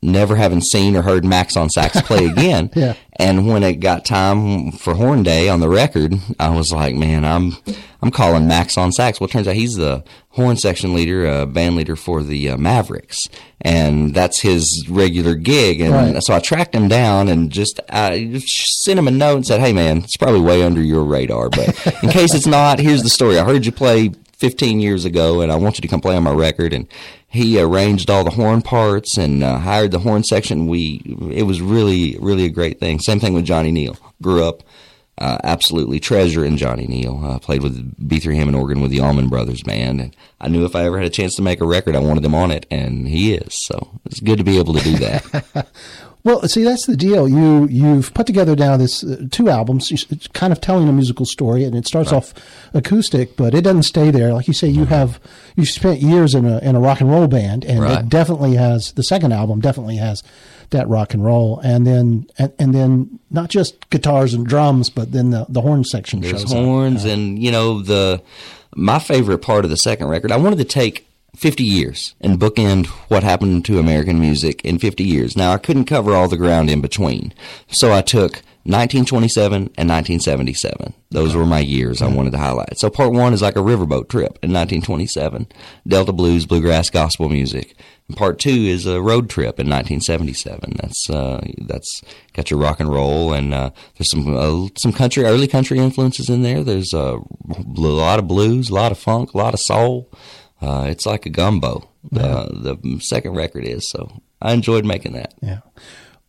never 0.00 0.36
having 0.36 0.60
seen 0.60 0.96
or 0.96 1.02
heard 1.02 1.24
Max 1.24 1.56
on 1.56 1.70
sax 1.70 2.00
play 2.02 2.26
again. 2.30 2.70
yeah. 2.74 2.94
And 3.20 3.48
when 3.48 3.64
it 3.64 3.80
got 3.80 4.04
time 4.04 4.70
for 4.70 4.94
Horn 4.94 5.24
Day 5.24 5.48
on 5.48 5.58
the 5.58 5.68
record, 5.68 6.14
I 6.38 6.50
was 6.50 6.72
like, 6.72 6.94
man, 6.94 7.24
I'm 7.24 7.56
I'm 8.00 8.12
calling 8.12 8.46
Max 8.46 8.78
on 8.78 8.92
sax. 8.92 9.18
Well, 9.18 9.28
it 9.28 9.32
turns 9.32 9.48
out 9.48 9.56
he's 9.56 9.74
the 9.74 10.04
horn 10.30 10.56
section 10.56 10.94
leader, 10.94 11.26
uh, 11.26 11.46
band 11.46 11.74
leader 11.74 11.96
for 11.96 12.22
the 12.22 12.50
uh, 12.50 12.56
Mavericks, 12.56 13.18
and 13.60 14.14
that's 14.14 14.40
his 14.40 14.86
regular 14.88 15.34
gig. 15.34 15.80
And 15.80 15.92
right. 15.92 16.22
so 16.22 16.32
I 16.32 16.38
tracked 16.38 16.76
him 16.76 16.86
down 16.86 17.28
and 17.28 17.50
just 17.50 17.80
I 17.90 18.40
sent 18.46 19.00
him 19.00 19.08
a 19.08 19.10
note 19.10 19.36
and 19.36 19.46
said, 19.46 19.58
hey, 19.58 19.72
man, 19.72 19.98
it's 19.98 20.16
probably 20.16 20.40
way 20.40 20.62
under 20.62 20.80
your 20.80 21.02
radar, 21.02 21.50
but 21.50 21.68
in 22.04 22.10
case 22.10 22.34
it's 22.34 22.46
not, 22.46 22.78
here's 22.78 23.02
the 23.02 23.10
story. 23.10 23.36
I 23.36 23.44
heard 23.44 23.66
you 23.66 23.72
play 23.72 24.12
15 24.38 24.78
years 24.78 25.04
ago, 25.04 25.40
and 25.40 25.50
I 25.50 25.56
want 25.56 25.76
you 25.76 25.82
to 25.82 25.88
come 25.88 26.00
play 26.00 26.16
on 26.16 26.22
my 26.22 26.32
record. 26.32 26.72
And 26.72 26.86
he 27.28 27.60
arranged 27.60 28.08
all 28.08 28.24
the 28.24 28.30
horn 28.30 28.62
parts 28.62 29.18
and 29.18 29.44
uh, 29.44 29.58
hired 29.58 29.90
the 29.90 29.98
horn 30.00 30.24
section. 30.24 30.66
We 30.66 31.02
it 31.30 31.44
was 31.44 31.60
really 31.60 32.16
really 32.20 32.46
a 32.46 32.50
great 32.50 32.80
thing. 32.80 32.98
Same 32.98 33.20
thing 33.20 33.34
with 33.34 33.44
Johnny 33.44 33.70
Neel. 33.70 33.96
Grew 34.20 34.44
up 34.44 34.62
uh, 35.18 35.38
absolutely 35.44 36.00
treasuring 36.00 36.56
Johnny 36.56 36.86
Neel. 36.86 37.20
Uh, 37.22 37.38
played 37.38 37.62
with 37.62 37.96
B3 38.08 38.36
Hammond 38.36 38.56
organ 38.56 38.80
with 38.80 38.90
the 38.90 39.00
Allman 39.00 39.28
Brothers 39.28 39.62
band, 39.62 40.00
and 40.00 40.16
I 40.40 40.48
knew 40.48 40.64
if 40.64 40.74
I 40.74 40.84
ever 40.84 40.96
had 40.96 41.06
a 41.06 41.10
chance 41.10 41.34
to 41.36 41.42
make 41.42 41.60
a 41.60 41.66
record, 41.66 41.96
I 41.96 42.00
wanted 42.00 42.22
them 42.22 42.34
on 42.34 42.50
it, 42.50 42.66
and 42.70 43.06
he 43.06 43.34
is. 43.34 43.66
So 43.66 44.00
it's 44.06 44.20
good 44.20 44.38
to 44.38 44.44
be 44.44 44.58
able 44.58 44.74
to 44.74 44.84
do 44.84 44.96
that. 44.98 45.68
Well, 46.24 46.42
see, 46.48 46.64
that's 46.64 46.86
the 46.86 46.96
deal. 46.96 47.28
You 47.28 47.66
you've 47.68 48.12
put 48.12 48.26
together 48.26 48.56
now 48.56 48.76
this 48.76 49.04
uh, 49.04 49.26
two 49.30 49.48
albums, 49.48 49.90
it's 49.90 50.26
kind 50.28 50.52
of 50.52 50.60
telling 50.60 50.88
a 50.88 50.92
musical 50.92 51.24
story, 51.24 51.64
and 51.64 51.74
it 51.76 51.86
starts 51.86 52.12
right. 52.12 52.18
off 52.18 52.34
acoustic, 52.74 53.36
but 53.36 53.54
it 53.54 53.62
doesn't 53.62 53.84
stay 53.84 54.10
there. 54.10 54.34
Like 54.34 54.48
you 54.48 54.54
say, 54.54 54.68
you 54.68 54.82
mm-hmm. 54.82 54.94
have 54.94 55.20
you 55.56 55.64
spent 55.64 56.00
years 56.00 56.34
in 56.34 56.44
a 56.44 56.58
in 56.58 56.74
a 56.74 56.80
rock 56.80 57.00
and 57.00 57.10
roll 57.10 57.28
band, 57.28 57.64
and 57.64 57.80
right. 57.80 58.00
it 58.00 58.08
definitely 58.08 58.56
has 58.56 58.92
the 58.92 59.04
second 59.04 59.32
album 59.32 59.60
definitely 59.60 59.96
has 59.96 60.22
that 60.70 60.88
rock 60.88 61.14
and 61.14 61.24
roll, 61.24 61.60
and 61.60 61.86
then 61.86 62.26
and, 62.36 62.52
and 62.58 62.74
then 62.74 63.20
not 63.30 63.48
just 63.48 63.88
guitars 63.90 64.34
and 64.34 64.46
drums, 64.46 64.90
but 64.90 65.12
then 65.12 65.30
the 65.30 65.46
the 65.48 65.60
horn 65.60 65.84
section 65.84 66.20
There's 66.20 66.40
shows 66.40 66.52
horns, 66.52 67.04
up. 67.04 67.12
and 67.12 67.42
you 67.42 67.52
know 67.52 67.80
the 67.80 68.22
my 68.74 68.98
favorite 68.98 69.38
part 69.38 69.64
of 69.64 69.70
the 69.70 69.76
second 69.76 70.08
record. 70.08 70.32
I 70.32 70.36
wanted 70.36 70.58
to 70.58 70.64
take 70.64 71.07
50 71.38 71.62
years 71.62 72.16
and 72.20 72.40
bookend 72.40 72.86
what 73.08 73.22
happened 73.22 73.64
to 73.66 73.78
American 73.78 74.18
music 74.18 74.60
in 74.64 74.78
50 74.78 75.04
years. 75.04 75.36
Now, 75.36 75.52
I 75.52 75.58
couldn't 75.58 75.84
cover 75.84 76.12
all 76.12 76.28
the 76.28 76.36
ground 76.36 76.68
in 76.68 76.80
between. 76.80 77.32
So 77.68 77.92
I 77.92 78.02
took 78.02 78.42
1927 78.64 79.56
and 79.56 79.88
1977. 79.88 80.92
Those 81.10 81.34
were 81.34 81.46
my 81.46 81.60
years 81.60 82.02
I 82.02 82.08
wanted 82.08 82.32
to 82.32 82.38
highlight. 82.38 82.78
So 82.78 82.90
part 82.90 83.12
one 83.12 83.32
is 83.32 83.40
like 83.40 83.56
a 83.56 83.60
riverboat 83.60 84.08
trip 84.08 84.38
in 84.42 84.52
1927. 84.52 85.46
Delta 85.86 86.12
blues, 86.12 86.44
bluegrass, 86.44 86.90
gospel 86.90 87.28
music. 87.28 87.76
Part 88.16 88.38
two 88.38 88.50
is 88.50 88.84
a 88.84 89.00
road 89.00 89.30
trip 89.30 89.60
in 89.60 89.70
1977. 89.70 90.76
That's 90.76 91.08
uh, 91.08 91.40
that's 91.58 92.02
got 92.34 92.50
your 92.50 92.58
rock 92.58 92.80
and 92.80 92.90
roll 92.90 93.32
and 93.32 93.54
uh, 93.54 93.70
there's 93.96 94.10
some 94.10 94.36
uh, 94.36 94.68
some 94.76 94.92
country, 94.92 95.24
early 95.24 95.46
country 95.46 95.78
influences 95.78 96.28
in 96.28 96.42
there. 96.42 96.64
There's 96.64 96.92
uh, 96.92 97.18
a 97.18 97.80
lot 97.80 98.18
of 98.18 98.26
blues, 98.26 98.70
a 98.70 98.74
lot 98.74 98.92
of 98.92 98.98
funk, 98.98 99.32
a 99.34 99.38
lot 99.38 99.54
of 99.54 99.60
soul. 99.60 100.10
Uh, 100.60 100.86
it's 100.88 101.06
like 101.06 101.26
a 101.26 101.30
gumbo. 101.30 101.88
Yeah. 102.10 102.22
Uh, 102.22 102.48
the 102.48 103.00
second 103.00 103.34
record 103.34 103.64
is 103.64 103.88
so. 103.88 104.22
I 104.40 104.52
enjoyed 104.52 104.84
making 104.84 105.12
that. 105.12 105.34
Yeah. 105.42 105.60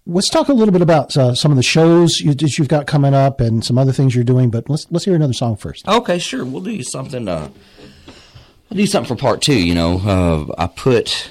Let's 0.05 0.29
talk 0.29 0.49
a 0.49 0.53
little 0.53 0.71
bit 0.71 0.81
about 0.81 1.15
uh, 1.15 1.35
some 1.35 1.51
of 1.51 1.57
the 1.57 1.63
shows 1.63 2.19
you, 2.19 2.33
that 2.33 2.57
you've 2.57 2.67
got 2.67 2.87
coming 2.87 3.13
up 3.13 3.39
and 3.39 3.63
some 3.63 3.77
other 3.77 3.91
things 3.91 4.15
you're 4.15 4.23
doing. 4.23 4.49
But 4.49 4.69
let's 4.69 4.87
let's 4.89 5.05
hear 5.05 5.15
another 5.15 5.33
song 5.33 5.55
first. 5.55 5.87
Okay, 5.87 6.17
sure. 6.17 6.43
We'll 6.45 6.63
do 6.63 6.81
something. 6.83 7.27
Uh, 7.27 7.49
I'll 8.71 8.77
do 8.77 8.85
something 8.87 9.15
for 9.15 9.19
part 9.19 9.41
two. 9.41 9.59
You 9.59 9.75
know, 9.75 9.99
uh, 9.99 10.53
I 10.57 10.67
put 10.67 11.29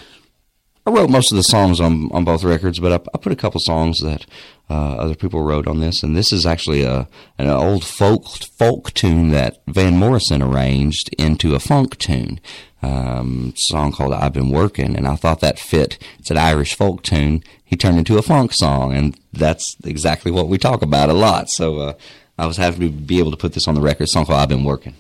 I 0.87 0.91
wrote 0.91 1.11
most 1.11 1.33
of 1.33 1.37
the 1.37 1.43
songs 1.43 1.81
on 1.81 2.11
on 2.13 2.25
both 2.25 2.45
records, 2.45 2.79
but 2.79 2.93
I, 2.93 3.11
I 3.15 3.19
put 3.19 3.33
a 3.33 3.37
couple 3.37 3.61
songs 3.61 4.01
that 4.01 4.25
uh, 4.71 4.97
other 4.97 5.15
people 5.15 5.43
wrote 5.43 5.67
on 5.67 5.81
this, 5.81 6.03
and 6.03 6.17
this 6.17 6.33
is 6.33 6.47
actually 6.47 6.83
a 6.83 7.09
an 7.37 7.49
old 7.49 7.85
folk 7.85 8.27
folk 8.59 8.95
tune 8.95 9.29
that 9.31 9.61
Van 9.67 9.99
Morrison 9.99 10.41
arranged 10.41 11.11
into 11.19 11.55
a 11.55 11.61
funk 11.61 11.99
tune 11.99 12.41
um, 12.83 13.53
song 13.57 13.93
called 13.93 14.13
"I've 14.13 14.33
Been 14.33 14.51
Working," 14.51 14.97
and 14.97 15.07
I 15.07 15.17
thought 15.17 15.41
that 15.41 15.59
fit. 15.59 15.99
It's 16.19 16.31
an 16.31 16.37
Irish 16.39 16.75
folk 16.75 17.03
tune. 17.03 17.43
He 17.65 17.77
turned 17.77 17.99
into 17.99 18.19
a 18.19 18.23
funk 18.23 18.53
song, 18.53 18.95
and 18.95 19.19
that's 19.33 19.77
exactly 19.85 20.31
what 20.31 20.49
we 20.49 20.59
talk 20.59 20.83
about 20.83 21.09
a 21.09 21.15
lot. 21.15 21.49
So 21.51 21.79
uh, 21.79 21.93
I 22.39 22.47
was 22.47 22.57
happy 22.57 22.89
to 22.89 22.91
be 22.91 23.19
able 23.19 23.31
to 23.31 23.37
put 23.37 23.53
this 23.53 23.69
on 23.69 23.75
the 23.75 23.81
record. 23.81 24.09
Song 24.09 24.27
called 24.27 24.41
"I've 24.41 24.49
Been 24.49 24.65
Working." 24.65 24.95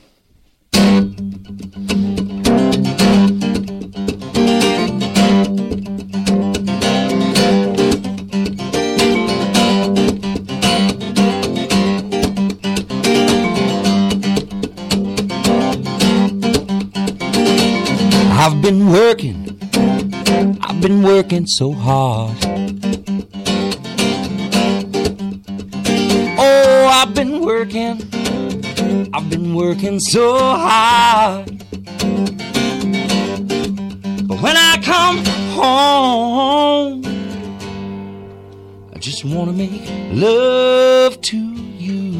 Been 18.70 18.92
working, 18.92 19.58
I've 20.60 20.78
been 20.82 21.02
working 21.02 21.46
so 21.46 21.72
hard. 21.72 22.36
Oh, 26.38 26.90
I've 26.92 27.14
been 27.14 27.40
working, 27.40 27.96
I've 29.14 29.30
been 29.30 29.54
working 29.54 29.98
so 30.00 30.36
hard. 30.36 31.46
But 34.28 34.38
when 34.42 34.56
I 34.58 34.78
come 34.82 35.24
home, 35.56 37.02
I 38.94 38.98
just 38.98 39.24
want 39.24 39.48
to 39.48 39.56
make 39.56 39.80
love 40.12 41.18
to 41.22 41.38
you. 41.38 42.12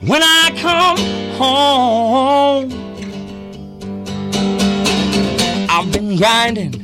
When 0.00 0.22
I 0.22 0.56
come 0.56 0.96
home, 1.36 2.37
grinding, 6.18 6.74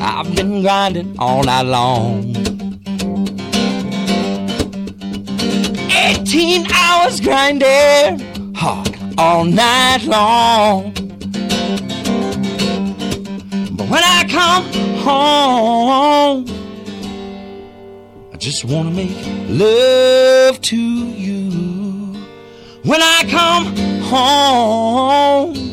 I've 0.00 0.34
been 0.34 0.62
grinding 0.62 1.16
all 1.20 1.44
night 1.44 1.66
long. 1.66 2.34
18 5.92 6.66
hours 6.72 7.20
grinding 7.20 8.54
hard 8.54 8.98
all 9.16 9.44
night 9.44 10.02
long. 10.02 10.92
But 13.76 13.88
when 13.88 14.02
I 14.02 14.26
come 14.28 14.64
home, 15.06 16.44
I 18.32 18.36
just 18.36 18.64
want 18.64 18.88
to 18.88 18.94
make 18.94 19.16
love 19.48 20.60
to 20.60 20.76
you. 20.76 21.50
when 22.82 23.00
I 23.00 23.24
come 23.28 23.76
home 24.02 25.69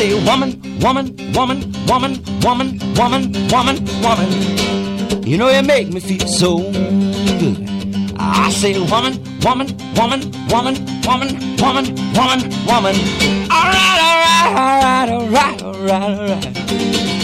say 0.00 0.14
woman, 0.24 0.50
woman, 0.80 1.14
woman, 1.34 1.58
woman, 1.86 2.12
woman, 2.40 2.68
woman, 2.96 3.22
woman, 3.52 3.76
woman. 4.00 4.30
You 5.26 5.36
know 5.36 5.50
you 5.50 5.62
make 5.62 5.92
me 5.92 6.00
feel 6.00 6.26
so 6.26 6.56
good. 7.40 7.58
I 8.16 8.48
say 8.50 8.72
woman, 8.92 9.20
woman, 9.44 9.68
woman, 9.98 10.20
woman, 10.48 10.74
woman, 11.04 11.28
woman, 11.60 11.84
woman, 12.16 12.40
woman. 12.70 12.94
All 13.56 13.68
right, 13.76 13.98
all 14.08 14.16
right, 14.24 14.46
all 14.56 14.78
right, 14.80 15.10
all 15.10 15.28
right, 15.28 15.62
all 15.62 15.74
right, 15.84 16.18
all 16.18 16.28
right. 16.28 17.19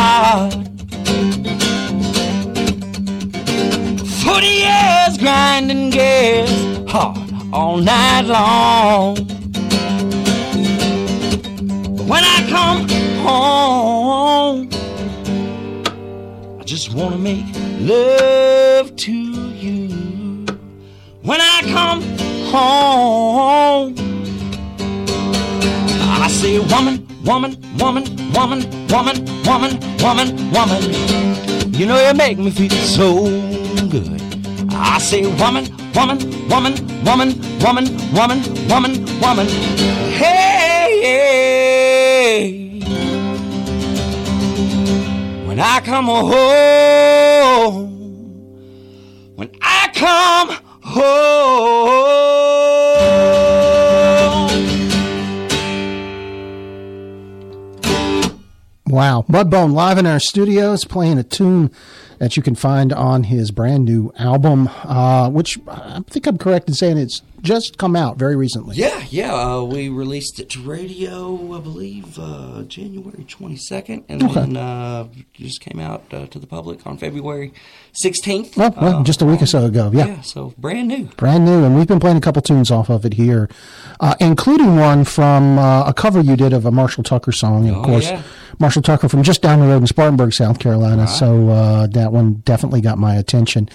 Hard. 0.00 0.52
Forty 4.22 4.52
years 4.66 5.12
grinding 5.18 5.90
gas 5.90 6.50
hard 6.92 7.30
all 7.52 7.76
night 7.76 8.24
long. 8.36 9.16
When 12.10 12.24
I 12.36 12.38
come 12.54 12.78
home, 13.26 14.68
I 16.60 16.64
just 16.64 16.94
wanna 16.94 17.18
make 17.18 17.44
love 17.80 18.86
to 19.06 19.16
you. 19.64 19.88
When 21.28 21.40
I 21.40 21.58
come 21.76 22.00
home. 22.54 23.94
I 26.22 26.28
say, 26.28 26.58
woman, 26.58 26.96
woman, 27.24 27.52
woman, 27.78 28.04
woman, 28.34 28.60
woman, 28.88 29.24
woman, 29.44 29.78
woman, 30.02 30.28
woman. 30.52 30.82
You 31.74 31.86
know 31.86 31.98
you 32.06 32.14
make 32.14 32.38
me 32.38 32.50
feel 32.50 32.70
so 32.70 33.24
good. 33.88 34.20
I 34.72 34.98
say 34.98 35.22
woman, 35.42 35.64
woman, 35.94 36.18
woman, 36.48 36.74
woman, 37.04 37.34
woman, 37.60 37.86
woman, 38.12 38.40
woman, 38.68 39.20
woman. 39.20 39.46
Hey. 40.20 40.40
When 45.46 45.58
I 45.58 45.80
come 45.80 46.06
home, 46.06 47.90
when 49.36 49.50
I 49.60 49.90
come 49.94 50.50
home. 50.82 52.89
Wow. 58.90 59.24
Mudbone 59.28 59.72
live 59.72 59.98
in 59.98 60.06
our 60.06 60.20
studios 60.20 60.84
playing 60.84 61.18
a 61.18 61.22
tune 61.22 61.70
that 62.18 62.36
you 62.36 62.42
can 62.42 62.54
find 62.54 62.92
on 62.92 63.24
his 63.24 63.50
brand 63.50 63.84
new 63.86 64.12
album, 64.18 64.68
uh, 64.84 65.30
which 65.30 65.58
I 65.66 66.02
think 66.10 66.26
I'm 66.26 66.36
correct 66.36 66.68
in 66.68 66.74
saying 66.74 66.98
it's 66.98 67.22
just 67.40 67.78
come 67.78 67.96
out 67.96 68.18
very 68.18 68.36
recently. 68.36 68.76
Yeah, 68.76 69.02
yeah. 69.08 69.32
Uh, 69.34 69.62
we 69.62 69.88
released 69.88 70.38
it 70.38 70.50
to 70.50 70.60
radio, 70.60 71.56
I 71.56 71.60
believe, 71.60 72.18
uh, 72.18 72.62
January 72.64 73.24
22nd, 73.26 74.04
and 74.10 74.22
Okay. 74.24 74.34
then 74.34 74.56
uh, 74.58 75.08
just 75.32 75.62
came 75.62 75.80
out 75.80 76.04
uh, 76.12 76.26
to 76.26 76.38
the 76.38 76.46
public 76.46 76.86
on 76.86 76.98
February 76.98 77.54
16th. 77.94 78.56
Well, 78.56 78.74
well, 78.80 78.96
Uh, 79.00 79.02
just 79.02 79.22
a 79.22 79.26
week 79.26 79.42
or 79.42 79.46
so 79.46 79.64
ago. 79.64 79.90
Yeah. 79.92 80.06
yeah, 80.06 80.20
so 80.22 80.54
brand 80.58 80.88
new. 80.88 81.04
Brand 81.16 81.44
new. 81.44 81.64
And 81.64 81.76
we've 81.76 81.86
been 81.88 82.00
playing 82.00 82.16
a 82.16 82.20
couple 82.20 82.42
tunes 82.42 82.70
off 82.70 82.88
of 82.88 83.04
it 83.04 83.14
here, 83.14 83.48
uh, 84.00 84.14
including 84.20 84.76
one 84.76 85.04
from 85.04 85.58
uh, 85.58 85.84
a 85.88 85.92
cover 85.92 86.20
you 86.20 86.36
did 86.36 86.52
of 86.52 86.64
a 86.66 86.70
Marshall 86.70 87.02
Tucker 87.04 87.32
song. 87.32 87.66
And 87.66 87.76
of 87.76 87.82
Oh, 87.82 87.84
course, 87.84 88.04
yeah. 88.10 88.22
Marshall 88.58 88.82
Tucker 88.82 89.08
from 89.08 89.22
just 89.22 89.40
down 89.42 89.60
the 89.60 89.66
road 89.66 89.78
in 89.78 89.86
Spartanburg, 89.86 90.32
South 90.34 90.58
Carolina. 90.58 91.06
So 91.08 91.48
uh, 91.48 91.86
that 91.88 92.12
one 92.12 92.34
definitely 92.44 92.80
got 92.82 92.98
my 92.98 93.14
attention. 93.14 93.68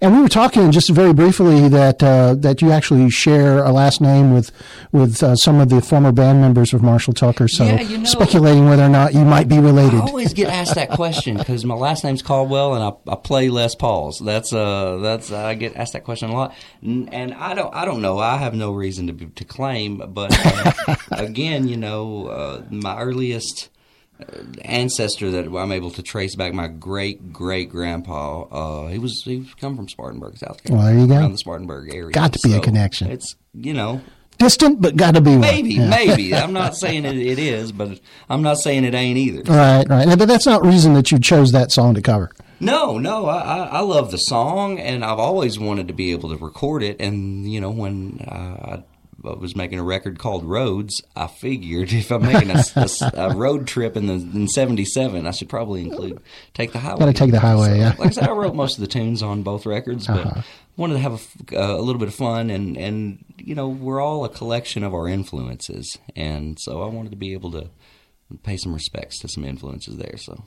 And 0.00 0.14
we 0.16 0.20
were 0.20 0.28
talking 0.28 0.72
just 0.72 0.90
very 0.90 1.12
briefly 1.12 1.68
that 1.68 2.02
uh, 2.02 2.34
that 2.36 2.60
you 2.60 2.72
actually 2.72 3.08
share 3.10 3.62
a 3.62 3.70
last 3.70 4.00
name 4.00 4.32
with 4.34 4.50
with 4.90 5.22
uh, 5.22 5.36
some 5.36 5.60
of 5.60 5.68
the 5.68 5.80
former 5.80 6.10
band 6.12 6.40
members 6.40 6.72
of 6.74 6.82
Marshall 6.82 7.12
Tucker. 7.14 7.46
So 7.46 7.64
Yeah, 7.64 7.80
you 7.82 7.98
know- 7.98 8.04
speculating 8.04 8.68
whether 8.68 8.82
or 8.84 8.88
not 8.88 9.14
you 9.14 9.24
might 9.24 9.48
be 9.48 9.58
related. 9.60 10.00
I 10.00 10.06
always 10.06 10.32
get 10.34 10.48
asked 10.48 10.74
that 10.74 10.90
question 10.90 11.36
because 11.36 11.64
my 11.64 11.74
last 11.76 12.02
name's 12.02 12.22
Caldwell 12.22 12.74
and 12.74 12.82
I, 12.82 13.12
I 13.12 13.14
play 13.16 13.48
Les 13.62 13.74
Pauls. 13.76 14.18
That's 14.24 14.52
uh 14.52 14.98
that's 14.98 15.30
I 15.30 15.54
get 15.54 15.76
asked 15.76 15.92
that 15.92 16.04
question 16.04 16.30
a 16.30 16.34
lot, 16.34 16.54
and 16.82 17.32
I 17.34 17.54
don't 17.54 17.72
I 17.74 17.84
don't 17.84 18.02
know. 18.02 18.18
I 18.18 18.36
have 18.38 18.54
no 18.54 18.72
reason 18.72 19.06
to 19.06 19.26
to 19.26 19.44
claim, 19.44 19.98
but 20.12 20.30
uh, 20.44 20.96
again, 21.12 21.68
you 21.68 21.76
know, 21.76 22.26
uh, 22.26 22.62
my 22.70 23.00
earliest 23.00 23.70
uh, 24.20 24.24
ancestor 24.64 25.30
that 25.30 25.46
I'm 25.46 25.70
able 25.72 25.90
to 25.92 26.02
trace 26.02 26.34
back 26.34 26.52
my 26.54 26.66
great 26.68 27.32
great 27.32 27.70
grandpa. 27.70 28.42
Uh, 28.42 28.88
he 28.88 28.98
was 28.98 29.22
he 29.24 29.38
was 29.38 29.54
come 29.54 29.76
from 29.76 29.88
Spartanburg, 29.88 30.38
South 30.38 30.62
Carolina. 30.64 30.84
Well, 30.88 30.94
there 30.94 31.02
you 31.02 31.08
go. 31.08 31.20
Around 31.20 31.32
the 31.32 31.38
Spartanburg 31.38 31.94
area. 31.94 32.10
Got 32.12 32.32
to 32.32 32.40
be 32.42 32.54
a 32.54 32.60
connection. 32.60 33.10
It's 33.10 33.36
you 33.54 33.74
know 33.74 34.00
Distant, 34.38 34.80
but 34.80 34.96
got 34.96 35.14
to 35.14 35.20
be 35.20 35.36
maybe 35.36 35.74
Yeah. 35.74 35.88
maybe 35.88 36.34
I'm 36.42 36.52
not 36.52 36.74
saying 36.74 37.04
it, 37.04 37.16
it 37.16 37.38
is, 37.38 37.70
but 37.70 38.00
I'm 38.28 38.42
not 38.42 38.58
saying 38.58 38.84
it 38.84 38.94
ain't 38.94 39.16
either. 39.18 39.42
Right, 39.42 39.84
right. 39.88 40.18
But 40.18 40.26
that's 40.26 40.46
not 40.46 40.64
reason 40.64 40.94
that 40.94 41.12
you 41.12 41.20
chose 41.20 41.52
that 41.52 41.70
song 41.70 41.94
to 41.94 42.02
cover. 42.02 42.32
No, 42.62 42.96
no, 42.98 43.26
I, 43.26 43.38
I, 43.40 43.58
I 43.64 43.80
love 43.80 44.10
the 44.10 44.16
song, 44.18 44.78
and 44.78 45.04
I've 45.04 45.18
always 45.18 45.58
wanted 45.58 45.88
to 45.88 45.94
be 45.94 46.12
able 46.12 46.30
to 46.30 46.36
record 46.36 46.82
it. 46.82 47.00
And 47.00 47.50
you 47.50 47.60
know, 47.60 47.70
when 47.70 48.20
uh, 48.26 48.82
I 49.24 49.28
was 49.34 49.54
making 49.56 49.78
a 49.78 49.82
record 49.82 50.18
called 50.18 50.44
Roads, 50.44 51.02
I 51.16 51.26
figured 51.26 51.92
if 51.92 52.10
I'm 52.10 52.22
making 52.22 52.50
a, 52.50 52.62
a- 52.76 53.30
a 53.30 53.34
road 53.36 53.66
trip 53.66 53.96
in 53.96 54.06
the 54.06 54.14
in 54.14 54.48
'77, 54.48 55.26
I 55.26 55.30
should 55.32 55.48
probably 55.48 55.82
include 55.82 56.20
"Take 56.54 56.72
the 56.72 56.78
Highway." 56.78 56.98
Gotta 57.00 57.12
take 57.12 57.30
the 57.32 57.40
highway, 57.40 57.78
yeah. 57.78 57.94
Like 57.98 58.08
I 58.08 58.10
said, 58.10 58.28
I 58.28 58.32
wrote 58.32 58.54
most 58.54 58.76
of 58.76 58.80
the 58.80 58.86
tunes 58.88 59.22
on 59.22 59.42
both 59.42 59.66
records, 59.66 60.06
but 60.06 60.26
Uh-huh. 60.26 60.42
wanted 60.76 60.94
to 60.94 61.00
have 61.00 61.36
a, 61.52 61.60
uh, 61.60 61.76
a 61.76 61.82
little 61.82 61.98
bit 61.98 62.08
of 62.08 62.14
fun, 62.14 62.48
and 62.50 62.76
and 62.76 63.24
you 63.38 63.54
know, 63.56 63.68
we're 63.68 64.00
all 64.00 64.24
a 64.24 64.28
collection 64.28 64.84
of 64.84 64.94
our 64.94 65.08
influences, 65.08 65.98
and 66.14 66.58
so 66.60 66.80
I 66.82 66.86
wanted 66.86 67.10
to 67.10 67.16
be 67.16 67.32
able 67.32 67.50
to 67.52 67.70
pay 68.42 68.56
some 68.56 68.72
respects 68.72 69.18
to 69.20 69.28
some 69.28 69.44
influences 69.44 69.96
there. 69.96 70.16
So. 70.16 70.42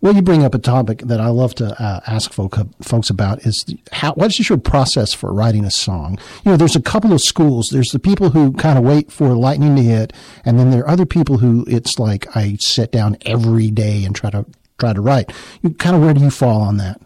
Well, 0.00 0.14
you 0.14 0.22
bring 0.22 0.44
up 0.44 0.54
a 0.54 0.58
topic 0.58 0.98
that 1.00 1.20
I 1.20 1.28
love 1.28 1.54
to 1.56 1.80
uh, 1.82 2.00
ask 2.06 2.32
folk, 2.32 2.56
folks 2.82 3.10
about 3.10 3.46
is 3.46 3.64
how, 3.92 4.12
what 4.14 4.38
is 4.38 4.48
your 4.48 4.58
process 4.58 5.12
for 5.12 5.32
writing 5.32 5.64
a 5.64 5.70
song? 5.70 6.18
You 6.44 6.52
know, 6.52 6.56
there's 6.56 6.76
a 6.76 6.82
couple 6.82 7.12
of 7.12 7.20
schools. 7.20 7.68
There's 7.70 7.90
the 7.90 7.98
people 7.98 8.30
who 8.30 8.52
kind 8.52 8.78
of 8.78 8.84
wait 8.84 9.10
for 9.10 9.34
lightning 9.34 9.76
to 9.76 9.82
hit, 9.82 10.12
and 10.44 10.58
then 10.58 10.70
there 10.70 10.82
are 10.82 10.90
other 10.90 11.06
people 11.06 11.38
who 11.38 11.64
it's 11.68 11.98
like 11.98 12.36
I 12.36 12.56
sit 12.60 12.92
down 12.92 13.16
every 13.24 13.70
day 13.70 14.04
and 14.04 14.14
try 14.14 14.30
to 14.30 14.46
try 14.78 14.92
to 14.92 15.00
write. 15.00 15.32
You 15.62 15.70
kind 15.70 15.96
of 15.96 16.02
where 16.02 16.14
do 16.14 16.20
you 16.20 16.30
fall 16.30 16.60
on 16.60 16.76
that? 16.78 17.00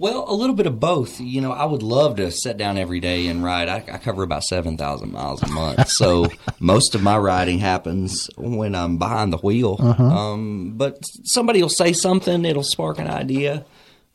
Well, 0.00 0.24
a 0.26 0.32
little 0.32 0.56
bit 0.56 0.66
of 0.66 0.80
both. 0.80 1.20
You 1.20 1.42
know, 1.42 1.52
I 1.52 1.66
would 1.66 1.82
love 1.82 2.16
to 2.16 2.30
sit 2.30 2.56
down 2.56 2.78
every 2.78 3.00
day 3.00 3.26
and 3.26 3.44
write. 3.44 3.68
I, 3.68 3.84
I 3.92 3.98
cover 3.98 4.22
about 4.22 4.44
7,000 4.44 5.12
miles 5.12 5.42
a 5.42 5.48
month. 5.48 5.88
So 5.90 6.26
most 6.58 6.94
of 6.94 7.02
my 7.02 7.18
writing 7.18 7.58
happens 7.58 8.30
when 8.38 8.74
I'm 8.74 8.96
behind 8.96 9.30
the 9.30 9.36
wheel. 9.36 9.76
Um, 9.78 10.72
but 10.78 11.04
somebody 11.24 11.60
will 11.60 11.68
say 11.68 11.92
something, 11.92 12.46
it'll 12.46 12.62
spark 12.62 12.98
an 12.98 13.08
idea. 13.08 13.66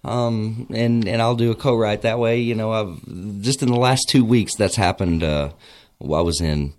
Um, 0.03 0.65
and, 0.73 1.07
and 1.07 1.21
I'll 1.21 1.35
do 1.35 1.51
a 1.51 1.55
co-write 1.55 2.01
that 2.01 2.17
way. 2.17 2.39
You 2.39 2.55
know, 2.55 2.71
I've 2.71 3.41
just 3.43 3.61
in 3.61 3.69
the 3.69 3.77
last 3.77 4.09
two 4.09 4.25
weeks 4.25 4.55
that's 4.55 4.75
happened, 4.75 5.23
uh, 5.23 5.51
well, 5.99 6.19
I 6.19 6.23
was 6.23 6.41
in 6.41 6.73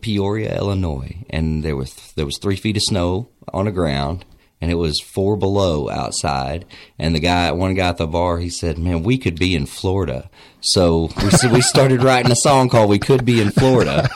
Peoria, 0.00 0.56
Illinois, 0.56 1.24
and 1.28 1.64
there 1.64 1.74
was 1.74 2.12
there 2.14 2.26
was 2.26 2.38
three 2.38 2.56
feet 2.56 2.76
of 2.76 2.84
snow 2.84 3.28
on 3.52 3.64
the 3.64 3.72
ground, 3.72 4.24
and 4.64 4.72
it 4.72 4.76
was 4.76 4.98
four 4.98 5.36
below 5.36 5.90
outside. 5.90 6.64
And 6.98 7.14
the 7.14 7.20
guy, 7.20 7.52
one 7.52 7.74
guy 7.74 7.90
at 7.90 7.98
the 7.98 8.06
bar, 8.06 8.38
he 8.38 8.48
said, 8.48 8.78
"Man, 8.78 9.02
we 9.02 9.18
could 9.18 9.38
be 9.38 9.54
in 9.54 9.66
Florida." 9.66 10.30
So 10.62 11.10
we 11.18 11.50
we 11.52 11.60
started 11.60 12.02
writing 12.02 12.32
a 12.32 12.36
song 12.36 12.70
called 12.70 12.88
"We 12.88 12.98
Could 12.98 13.26
Be 13.26 13.42
in 13.42 13.50
Florida," 13.50 14.08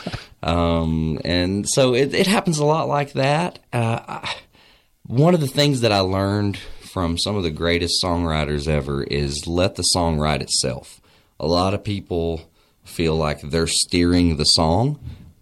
um, 0.43 1.21
and 1.23 1.69
so 1.69 1.95
it, 1.95 2.15
it, 2.15 2.27
happens 2.27 2.59
a 2.59 2.65
lot 2.65 2.89
like 2.89 3.13
that. 3.13 3.59
Uh, 3.75 4.01
I, 4.09 4.37
one 5.07 5.35
of 5.35 5.41
the 5.41 5.47
things 5.47 5.83
that 5.83 5.93
I 5.93 6.01
learned 6.01 6.57
from 6.81 7.19
some 7.19 7.37
of 7.37 7.43
the 7.43 7.51
greatest 7.51 8.03
songwriters 8.03 8.67
ever 8.67 9.03
is 9.03 9.47
let 9.47 9.75
the 9.75 9.83
song 9.83 10.19
write 10.19 10.41
itself. 10.41 10.99
A 11.39 11.47
lot 11.47 11.75
of 11.75 11.85
people 11.85 12.41
feel 12.85 13.15
like 13.17 13.43
they're 13.43 13.67
steering 13.67 14.39
the 14.39 14.45
song 14.45 14.99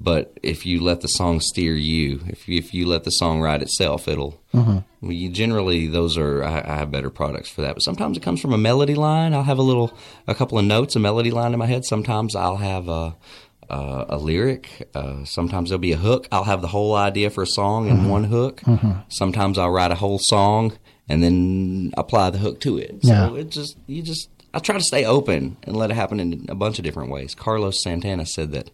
but 0.06 0.38
if 0.40 0.64
you 0.64 0.84
let 0.84 1.00
the 1.00 1.08
song 1.08 1.40
steer 1.40 1.74
you, 1.74 2.20
if 2.28 2.46
you, 2.46 2.58
if 2.58 2.72
you 2.72 2.86
let 2.86 3.02
the 3.02 3.10
song 3.10 3.40
write 3.40 3.60
itself, 3.60 4.06
it'll. 4.06 4.40
Mm-hmm. 4.54 5.10
You, 5.10 5.28
generally, 5.30 5.88
those 5.88 6.16
are 6.16 6.44
I, 6.44 6.60
I, 6.64 6.76
have 6.76 6.92
better 6.92 7.10
products 7.10 7.48
for 7.48 7.62
that. 7.62 7.74
But 7.74 7.82
sometimes 7.82 8.16
it 8.16 8.22
comes 8.22 8.40
from 8.40 8.52
a 8.52 8.58
melody 8.58 8.94
line. 8.94 9.34
I'll 9.34 9.42
have 9.42 9.58
a 9.58 9.62
little, 9.62 9.92
a 10.28 10.34
couple 10.36 10.60
of 10.60 10.64
notes, 10.64 10.94
a 10.94 11.00
melody 11.00 11.32
line 11.32 11.52
in 11.52 11.58
my 11.58 11.66
head. 11.66 11.84
Sometimes 11.84 12.36
I'll 12.36 12.58
have 12.58 12.88
a 12.88 13.16
uh, 13.68 14.04
a 14.08 14.16
lyric. 14.16 14.88
Uh, 14.94 15.24
sometimes 15.24 15.70
there'll 15.70 15.80
be 15.80 15.90
a 15.90 15.96
hook. 15.96 16.28
I'll 16.30 16.44
have 16.44 16.62
the 16.62 16.68
whole 16.68 16.94
idea 16.94 17.28
for 17.28 17.42
a 17.42 17.48
song 17.48 17.88
in 17.88 17.96
mm-hmm. 17.96 18.08
one 18.08 18.24
hook. 18.24 18.60
Mm-hmm. 18.60 19.00
Sometimes 19.08 19.58
I'll 19.58 19.72
write 19.72 19.90
a 19.90 19.96
whole 19.96 20.20
song 20.22 20.78
and 21.08 21.20
then 21.20 21.92
apply 21.96 22.30
the 22.30 22.38
hook 22.38 22.60
to 22.60 22.78
it. 22.78 23.02
So 23.02 23.08
yeah. 23.08 23.34
it 23.34 23.50
just 23.50 23.76
you 23.88 24.02
just 24.02 24.30
I 24.54 24.60
try 24.60 24.78
to 24.78 24.84
stay 24.84 25.04
open 25.04 25.56
and 25.64 25.76
let 25.76 25.90
it 25.90 25.94
happen 25.94 26.20
in 26.20 26.46
a 26.48 26.54
bunch 26.54 26.78
of 26.78 26.84
different 26.84 27.10
ways. 27.10 27.34
Carlos 27.34 27.82
Santana 27.82 28.24
said 28.24 28.52
that 28.52 28.70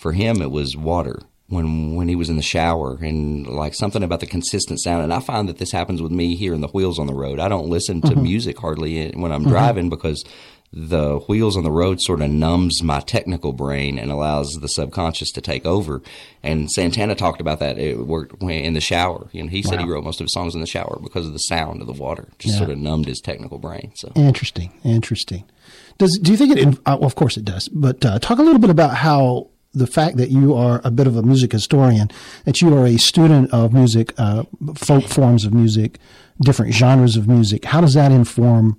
for 0.00 0.12
him 0.12 0.40
it 0.40 0.50
was 0.50 0.76
water 0.76 1.20
when 1.48 1.94
when 1.96 2.08
he 2.08 2.16
was 2.16 2.30
in 2.30 2.36
the 2.36 2.42
shower 2.42 2.96
and 3.00 3.46
like 3.46 3.74
something 3.74 4.02
about 4.02 4.20
the 4.20 4.26
consistent 4.26 4.80
sound 4.80 5.02
and 5.02 5.12
I 5.12 5.20
find 5.20 5.48
that 5.48 5.58
this 5.58 5.72
happens 5.72 6.00
with 6.00 6.12
me 6.12 6.36
here 6.36 6.54
in 6.54 6.60
the 6.60 6.68
wheels 6.68 6.98
on 6.98 7.06
the 7.06 7.14
road. 7.14 7.40
I 7.40 7.48
don't 7.48 7.68
listen 7.68 8.00
to 8.02 8.08
mm-hmm. 8.08 8.22
music 8.22 8.58
hardly 8.58 9.10
when 9.10 9.32
I'm 9.32 9.42
mm-hmm. 9.42 9.50
driving 9.50 9.90
because 9.90 10.24
the 10.72 11.18
wheels 11.20 11.56
on 11.56 11.64
the 11.64 11.70
road 11.70 12.00
sort 12.00 12.22
of 12.22 12.30
numbs 12.30 12.80
my 12.82 13.00
technical 13.00 13.52
brain 13.52 13.98
and 13.98 14.12
allows 14.12 14.52
the 14.60 14.68
subconscious 14.68 15.32
to 15.32 15.40
take 15.40 15.66
over. 15.66 16.00
And 16.44 16.70
Santana 16.70 17.16
talked 17.16 17.40
about 17.40 17.58
that. 17.58 17.76
It 17.76 18.06
worked 18.06 18.40
in 18.40 18.74
the 18.74 18.80
shower. 18.80 19.28
You 19.32 19.42
know, 19.42 19.48
he 19.48 19.62
said 19.62 19.80
wow. 19.80 19.84
he 19.84 19.90
wrote 19.90 20.04
most 20.04 20.20
of 20.20 20.26
his 20.26 20.32
songs 20.32 20.54
in 20.54 20.60
the 20.60 20.68
shower 20.68 21.00
because 21.02 21.26
of 21.26 21.32
the 21.32 21.38
sound 21.38 21.80
of 21.80 21.88
the 21.88 21.92
water. 21.92 22.28
Just 22.38 22.54
yeah. 22.54 22.58
sort 22.58 22.70
of 22.70 22.78
numbed 22.78 23.06
his 23.06 23.20
technical 23.20 23.58
brain. 23.58 23.90
So 23.96 24.12
interesting, 24.14 24.72
interesting. 24.84 25.44
Does 25.98 26.18
do 26.18 26.30
you 26.30 26.36
think 26.36 26.56
it? 26.56 26.68
Uh, 26.86 26.96
well, 27.00 27.04
of 27.04 27.16
course 27.16 27.36
it 27.36 27.44
does. 27.44 27.68
But 27.68 28.04
uh, 28.04 28.20
talk 28.20 28.38
a 28.38 28.42
little 28.42 28.60
bit 28.60 28.70
about 28.70 28.94
how 28.94 29.48
the 29.72 29.86
fact 29.86 30.16
that 30.16 30.30
you 30.30 30.54
are 30.54 30.80
a 30.84 30.90
bit 30.90 31.06
of 31.06 31.16
a 31.16 31.22
music 31.22 31.52
historian, 31.52 32.10
that 32.44 32.60
you 32.60 32.76
are 32.76 32.86
a 32.86 32.96
student 32.96 33.52
of 33.52 33.72
music, 33.72 34.12
uh, 34.18 34.44
folk 34.74 35.04
forms 35.04 35.44
of 35.44 35.54
music, 35.54 35.98
different 36.42 36.74
genres 36.74 37.16
of 37.16 37.28
music, 37.28 37.64
how 37.66 37.80
does 37.80 37.94
that 37.94 38.10
inform 38.10 38.78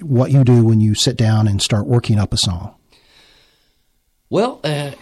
what 0.00 0.30
you 0.30 0.44
do 0.44 0.64
when 0.64 0.80
you 0.80 0.94
sit 0.94 1.16
down 1.16 1.48
and 1.48 1.60
start 1.60 1.86
working 1.86 2.18
up 2.18 2.32
a 2.32 2.36
song? 2.36 2.74
Well, 4.30 4.60
uh, 4.64 4.92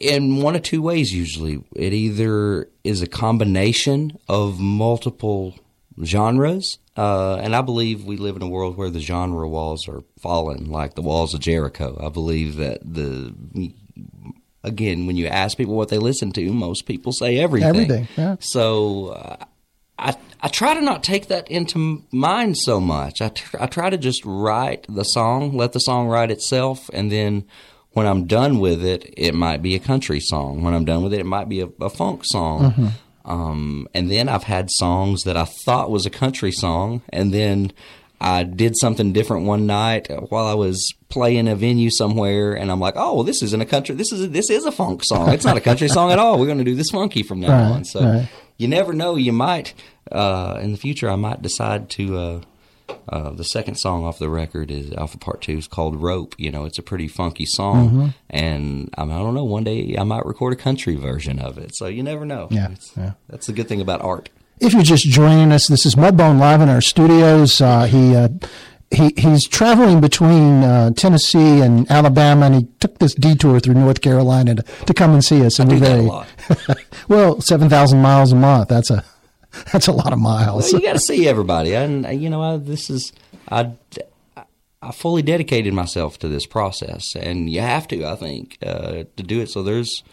in 0.00 0.42
one 0.42 0.56
of 0.56 0.62
two 0.62 0.82
ways, 0.82 1.14
usually. 1.14 1.62
It 1.74 1.92
either 1.92 2.68
is 2.84 3.02
a 3.02 3.06
combination 3.06 4.18
of 4.28 4.58
multiple 4.58 5.58
genres, 6.02 6.78
uh, 6.96 7.36
and 7.36 7.54
I 7.54 7.62
believe 7.62 8.04
we 8.04 8.16
live 8.16 8.36
in 8.36 8.42
a 8.42 8.48
world 8.48 8.76
where 8.76 8.90
the 8.90 9.00
genre 9.00 9.48
walls 9.48 9.88
are 9.88 10.02
falling, 10.18 10.70
like 10.70 10.94
the 10.94 11.02
walls 11.02 11.34
of 11.34 11.40
Jericho. 11.40 11.98
I 12.04 12.08
believe 12.08 12.56
that 12.56 12.80
the 12.82 13.34
again, 14.66 15.06
when 15.06 15.16
you 15.16 15.26
ask 15.26 15.56
people 15.56 15.74
what 15.74 15.88
they 15.88 15.98
listen 15.98 16.32
to, 16.32 16.52
most 16.52 16.86
people 16.86 17.12
say 17.12 17.38
everything. 17.38 17.68
Everything. 17.68 18.08
Yeah. 18.16 18.36
So 18.40 19.08
uh, 19.08 19.36
I 19.98 20.16
I 20.42 20.48
try 20.48 20.74
to 20.74 20.82
not 20.82 21.02
take 21.02 21.28
that 21.28 21.50
into 21.50 22.04
mind 22.12 22.58
so 22.58 22.80
much. 22.80 23.22
I, 23.22 23.30
tr- 23.30 23.56
I 23.58 23.66
try 23.66 23.88
to 23.88 23.96
just 23.96 24.22
write 24.24 24.86
the 24.88 25.04
song, 25.04 25.56
let 25.56 25.72
the 25.72 25.78
song 25.78 26.08
write 26.08 26.30
itself, 26.30 26.90
and 26.92 27.10
then 27.10 27.44
when 27.92 28.06
I'm 28.06 28.26
done 28.26 28.58
with 28.58 28.84
it, 28.84 29.14
it 29.16 29.34
might 29.34 29.62
be 29.62 29.74
a 29.74 29.78
country 29.78 30.20
song. 30.20 30.62
When 30.62 30.74
I'm 30.74 30.84
done 30.84 31.02
with 31.02 31.14
it, 31.14 31.20
it 31.20 31.26
might 31.26 31.48
be 31.48 31.62
a, 31.62 31.68
a 31.80 31.88
funk 31.88 32.22
song. 32.24 32.72
Mm-hmm. 32.72 32.86
Um, 33.24 33.88
and 33.94 34.10
then 34.10 34.28
I've 34.28 34.44
had 34.44 34.70
songs 34.70 35.22
that 35.24 35.36
I 35.36 35.46
thought 35.64 35.90
was 35.90 36.06
a 36.06 36.10
country 36.10 36.52
song, 36.52 37.02
and 37.08 37.32
then 37.32 37.72
I 38.20 38.44
did 38.44 38.76
something 38.76 39.12
different 39.12 39.46
one 39.46 39.66
night 39.66 40.08
while 40.30 40.46
I 40.46 40.54
was 40.54 40.92
playing 41.08 41.48
a 41.48 41.54
venue 41.54 41.90
somewhere, 41.90 42.54
and 42.54 42.70
I'm 42.70 42.80
like, 42.80 42.94
"Oh, 42.96 43.14
well, 43.14 43.24
this 43.24 43.42
isn't 43.42 43.60
a 43.60 43.66
country. 43.66 43.94
This 43.94 44.12
is 44.12 44.24
a, 44.24 44.26
this 44.28 44.50
is 44.50 44.64
a 44.64 44.72
funk 44.72 45.04
song. 45.04 45.30
It's 45.30 45.44
not 45.44 45.56
a 45.56 45.60
country 45.60 45.88
song 45.88 46.12
at 46.12 46.18
all. 46.18 46.38
We're 46.38 46.46
going 46.46 46.58
to 46.58 46.64
do 46.64 46.74
this 46.74 46.90
funky 46.90 47.22
from 47.22 47.40
now 47.40 47.48
right, 47.48 47.76
on." 47.76 47.84
So 47.84 48.00
right. 48.00 48.28
you 48.56 48.68
never 48.68 48.92
know. 48.92 49.16
You 49.16 49.32
might 49.32 49.74
uh, 50.10 50.58
in 50.62 50.72
the 50.72 50.78
future. 50.78 51.10
I 51.10 51.16
might 51.16 51.42
decide 51.42 51.90
to. 51.90 52.18
Uh, 52.18 52.40
uh, 53.08 53.30
the 53.30 53.44
second 53.44 53.76
song 53.76 54.04
off 54.04 54.18
the 54.18 54.28
record 54.28 54.70
is 54.70 54.92
Alpha 54.92 55.18
Part 55.18 55.42
Two. 55.42 55.58
is 55.58 55.66
called 55.66 56.00
Rope. 56.00 56.34
You 56.38 56.50
know, 56.50 56.64
it's 56.64 56.78
a 56.78 56.82
pretty 56.82 57.08
funky 57.08 57.44
song, 57.44 57.88
mm-hmm. 57.88 58.06
and 58.30 58.94
I, 58.96 59.04
mean, 59.04 59.12
I 59.12 59.18
don't 59.18 59.34
know. 59.34 59.44
One 59.44 59.64
day 59.64 59.96
I 59.98 60.04
might 60.04 60.24
record 60.24 60.52
a 60.52 60.56
country 60.56 60.94
version 60.94 61.38
of 61.38 61.58
it. 61.58 61.74
So 61.74 61.86
you 61.86 62.02
never 62.02 62.24
know. 62.24 62.48
Yeah, 62.50 62.74
yeah. 62.96 63.12
that's 63.28 63.46
the 63.46 63.52
good 63.52 63.68
thing 63.68 63.80
about 63.80 64.02
art. 64.02 64.28
If 64.58 64.72
you're 64.72 64.82
just 64.82 65.04
joining 65.04 65.52
us, 65.52 65.68
this 65.68 65.84
is 65.84 65.96
Mudbone 65.96 66.38
live 66.38 66.62
in 66.62 66.70
our 66.70 66.80
studios. 66.80 67.60
Uh, 67.60 67.84
he 67.84 68.16
uh, 68.16 68.28
he 68.90 69.12
he's 69.18 69.46
traveling 69.46 70.00
between 70.00 70.62
uh, 70.62 70.92
Tennessee 70.92 71.60
and 71.60 71.90
Alabama, 71.90 72.46
and 72.46 72.54
he 72.54 72.64
took 72.80 72.98
this 72.98 73.14
detour 73.14 73.60
through 73.60 73.74
North 73.74 74.00
Carolina 74.00 74.54
to, 74.54 74.62
to 74.62 74.94
come 74.94 75.12
and 75.12 75.22
see 75.22 75.44
us. 75.44 75.58
And 75.58 75.70
I 75.70 75.74
do 75.74 75.80
that 75.80 75.98
a 75.98 76.02
lot. 76.02 76.28
well, 77.08 77.40
seven 77.42 77.68
thousand 77.68 78.00
miles 78.00 78.32
a 78.32 78.36
month. 78.36 78.68
That's 78.68 78.90
a 78.90 79.04
that's 79.72 79.88
a 79.88 79.92
lot 79.92 80.14
of 80.14 80.18
miles. 80.18 80.72
Well, 80.72 80.80
you 80.80 80.86
got 80.86 80.94
to 80.94 81.00
see 81.00 81.28
everybody, 81.28 81.74
and 81.74 82.06
you 82.20 82.30
know 82.30 82.42
I, 82.42 82.56
this 82.56 82.88
is 82.88 83.12
I. 83.48 83.72
I 84.82 84.92
fully 84.92 85.22
dedicated 85.22 85.74
myself 85.74 86.18
to 86.20 86.28
this 86.28 86.46
process, 86.46 87.16
and 87.16 87.50
you 87.50 87.60
have 87.60 87.88
to, 87.88 88.04
I 88.04 88.14
think, 88.14 88.58
uh, 88.64 89.04
to 89.16 89.22
do 89.22 89.40
it. 89.40 89.50
So 89.50 89.64
there's 89.64 90.04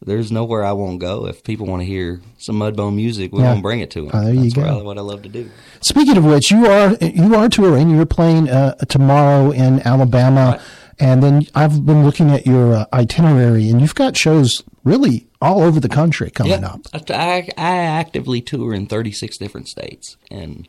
there's 0.00 0.30
nowhere 0.30 0.64
I 0.64 0.72
won't 0.72 1.00
go. 1.00 1.26
If 1.26 1.42
people 1.42 1.66
want 1.66 1.82
to 1.82 1.86
hear 1.86 2.20
some 2.38 2.58
Mudbone 2.58 2.94
music, 2.94 3.32
we're 3.32 3.40
yeah. 3.40 3.50
gonna 3.50 3.62
bring 3.62 3.80
it 3.80 3.90
to 3.92 4.02
them. 4.02 4.10
Oh, 4.14 4.24
there 4.24 4.34
That's 4.34 4.56
you 4.56 4.62
go. 4.62 4.82
what 4.84 4.96
I 4.96 5.00
love 5.00 5.22
to 5.22 5.28
do. 5.28 5.50
Speaking 5.80 6.16
of 6.16 6.24
which, 6.24 6.50
you 6.50 6.66
are 6.66 6.94
you 7.00 7.34
are 7.34 7.48
touring. 7.48 7.90
You're 7.90 8.06
playing 8.06 8.48
uh, 8.48 8.74
tomorrow 8.88 9.50
in 9.50 9.80
Alabama, 9.80 10.52
right. 10.52 10.60
and 11.00 11.22
then 11.22 11.46
I've 11.54 11.84
been 11.84 12.04
looking 12.04 12.30
at 12.30 12.46
your 12.46 12.74
uh, 12.74 12.86
itinerary, 12.92 13.68
and 13.68 13.80
you've 13.80 13.96
got 13.96 14.16
shows 14.16 14.62
really 14.84 15.26
all 15.40 15.62
over 15.62 15.80
the 15.80 15.88
country 15.88 16.30
coming 16.30 16.62
yeah. 16.62 16.68
up. 16.68 16.80
I, 17.10 17.48
I, 17.56 17.76
actively 17.76 18.40
tour 18.40 18.74
in 18.74 18.86
36 18.86 19.36
different 19.36 19.68
states, 19.68 20.16
and 20.30 20.68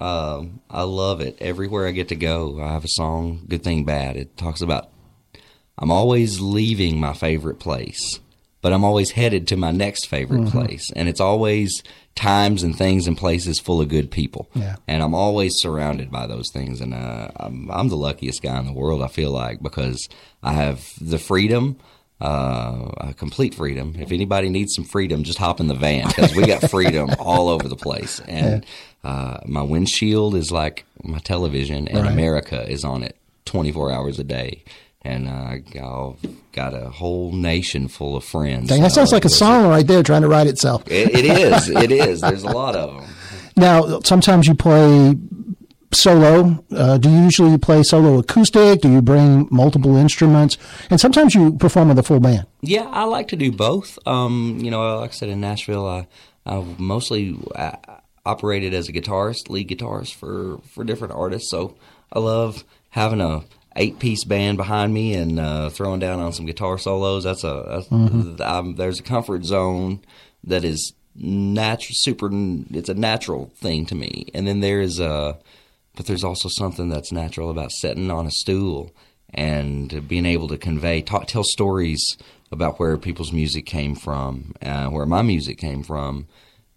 um, 0.00 0.60
I 0.70 0.82
love 0.82 1.20
it. 1.20 1.36
Everywhere 1.40 1.86
I 1.86 1.90
get 1.90 2.08
to 2.08 2.16
go, 2.16 2.60
I 2.60 2.72
have 2.72 2.84
a 2.84 2.88
song, 2.88 3.44
good 3.48 3.64
thing, 3.64 3.84
bad. 3.84 4.16
It 4.16 4.36
talks 4.36 4.60
about 4.60 4.88
I'm 5.78 5.90
always 5.90 6.40
leaving 6.40 7.00
my 7.00 7.12
favorite 7.12 7.58
place 7.58 8.20
but 8.62 8.72
I'm 8.72 8.84
always 8.84 9.10
headed 9.10 9.48
to 9.48 9.56
my 9.56 9.72
next 9.72 10.06
favorite 10.06 10.42
mm-hmm. 10.42 10.58
place. 10.58 10.90
And 10.94 11.08
it's 11.08 11.20
always 11.20 11.82
times 12.14 12.62
and 12.62 12.76
things 12.76 13.06
and 13.06 13.18
places 13.18 13.58
full 13.58 13.80
of 13.80 13.88
good 13.88 14.10
people. 14.10 14.48
Yeah. 14.54 14.76
And 14.86 15.02
I'm 15.02 15.14
always 15.14 15.54
surrounded 15.56 16.10
by 16.10 16.26
those 16.28 16.48
things. 16.52 16.80
And 16.80 16.94
uh, 16.94 17.30
I'm, 17.36 17.70
I'm, 17.70 17.88
the 17.88 17.96
luckiest 17.96 18.40
guy 18.40 18.58
in 18.60 18.66
the 18.66 18.72
world, 18.72 19.02
I 19.02 19.08
feel 19.08 19.32
like, 19.32 19.62
because 19.62 20.08
I 20.42 20.52
have 20.52 20.88
the 21.00 21.18
freedom. 21.18 21.76
Uh, 22.20 23.12
complete 23.16 23.52
freedom. 23.52 23.96
If 23.98 24.12
anybody 24.12 24.48
needs 24.48 24.76
some 24.76 24.84
freedom, 24.84 25.24
just 25.24 25.38
hop 25.38 25.58
in 25.58 25.66
the 25.66 25.74
van 25.74 26.06
because 26.06 26.36
we 26.36 26.46
got 26.46 26.62
freedom 26.70 27.10
all 27.18 27.48
over 27.48 27.66
the 27.66 27.74
place. 27.74 28.20
And 28.28 28.64
yeah. 29.02 29.10
uh, 29.10 29.40
my 29.44 29.62
windshield 29.62 30.36
is 30.36 30.52
like 30.52 30.84
my 31.02 31.18
television, 31.18 31.88
and 31.88 32.04
right. 32.04 32.12
America 32.12 32.64
is 32.70 32.84
on 32.84 33.02
it 33.02 33.16
24 33.46 33.90
hours 33.90 34.20
a 34.20 34.24
day 34.24 34.62
and 35.04 35.28
uh, 35.28 35.32
I've 35.32 36.52
got 36.52 36.74
a 36.74 36.88
whole 36.90 37.32
nation 37.32 37.88
full 37.88 38.16
of 38.16 38.24
friends. 38.24 38.68
Dang, 38.68 38.82
that 38.82 38.92
sounds 38.92 39.12
like 39.12 39.24
a 39.24 39.28
song 39.28 39.68
right 39.68 39.86
there 39.86 40.02
trying 40.02 40.22
to 40.22 40.28
write 40.28 40.46
itself. 40.46 40.84
it, 40.86 41.14
it 41.14 41.24
is. 41.24 41.68
It 41.68 41.92
is. 41.92 42.20
There's 42.20 42.44
a 42.44 42.48
lot 42.50 42.76
of 42.76 42.94
them. 42.94 43.10
Now, 43.56 44.00
sometimes 44.00 44.46
you 44.46 44.54
play 44.54 45.16
solo. 45.92 46.64
Uh, 46.74 46.98
do 46.98 47.10
you 47.10 47.22
usually 47.22 47.58
play 47.58 47.82
solo 47.82 48.18
acoustic? 48.18 48.80
Do 48.80 48.90
you 48.90 49.02
bring 49.02 49.48
multiple 49.50 49.96
instruments? 49.96 50.56
And 50.90 51.00
sometimes 51.00 51.34
you 51.34 51.52
perform 51.58 51.88
with 51.88 51.98
a 51.98 52.02
full 52.02 52.20
band. 52.20 52.46
Yeah, 52.62 52.84
I 52.84 53.04
like 53.04 53.28
to 53.28 53.36
do 53.36 53.52
both. 53.52 53.98
Um, 54.06 54.58
you 54.60 54.70
know, 54.70 55.00
like 55.00 55.10
I 55.10 55.12
said 55.12 55.28
in 55.28 55.40
Nashville, 55.40 55.86
I, 55.86 56.06
I 56.46 56.64
mostly 56.78 57.36
uh, 57.54 57.72
operated 58.24 58.72
as 58.72 58.88
a 58.88 58.92
guitarist, 58.92 59.50
lead 59.50 59.68
guitarist 59.68 60.14
for 60.14 60.58
for 60.68 60.84
different 60.84 61.14
artists. 61.14 61.50
So 61.50 61.76
I 62.12 62.20
love 62.20 62.64
having 62.90 63.20
a 63.20 63.42
eight 63.76 63.98
piece 63.98 64.24
band 64.24 64.56
behind 64.58 64.92
me 64.92 65.14
and 65.14 65.38
uh, 65.38 65.70
throwing 65.70 66.00
down 66.00 66.20
on 66.20 66.32
some 66.32 66.46
guitar 66.46 66.78
solos. 66.78 67.24
That's 67.24 67.44
a 67.44 67.64
that's, 67.68 67.88
mm-hmm. 67.88 68.74
there's 68.74 69.00
a 69.00 69.04
comfort 69.04 69.44
zone 69.44 70.00
that 70.44 70.64
is 70.64 70.92
natural, 71.14 71.94
super. 71.94 72.30
It's 72.32 72.88
a 72.88 72.94
natural 72.94 73.52
thing 73.56 73.86
to 73.86 73.94
me. 73.94 74.26
And 74.34 74.46
then 74.46 74.60
there 74.60 74.80
is 74.80 74.98
a, 74.98 75.38
but 75.96 76.06
there's 76.06 76.24
also 76.24 76.48
something 76.48 76.88
that's 76.88 77.12
natural 77.12 77.50
about 77.50 77.72
sitting 77.72 78.10
on 78.10 78.26
a 78.26 78.30
stool 78.30 78.94
and 79.34 80.06
being 80.08 80.26
able 80.26 80.48
to 80.48 80.58
convey, 80.58 81.00
talk, 81.00 81.26
tell 81.26 81.44
stories 81.44 82.16
about 82.50 82.78
where 82.78 82.98
people's 82.98 83.32
music 83.32 83.64
came 83.64 83.94
from, 83.94 84.54
uh, 84.62 84.88
where 84.88 85.06
my 85.06 85.22
music 85.22 85.58
came 85.58 85.82
from, 85.82 86.26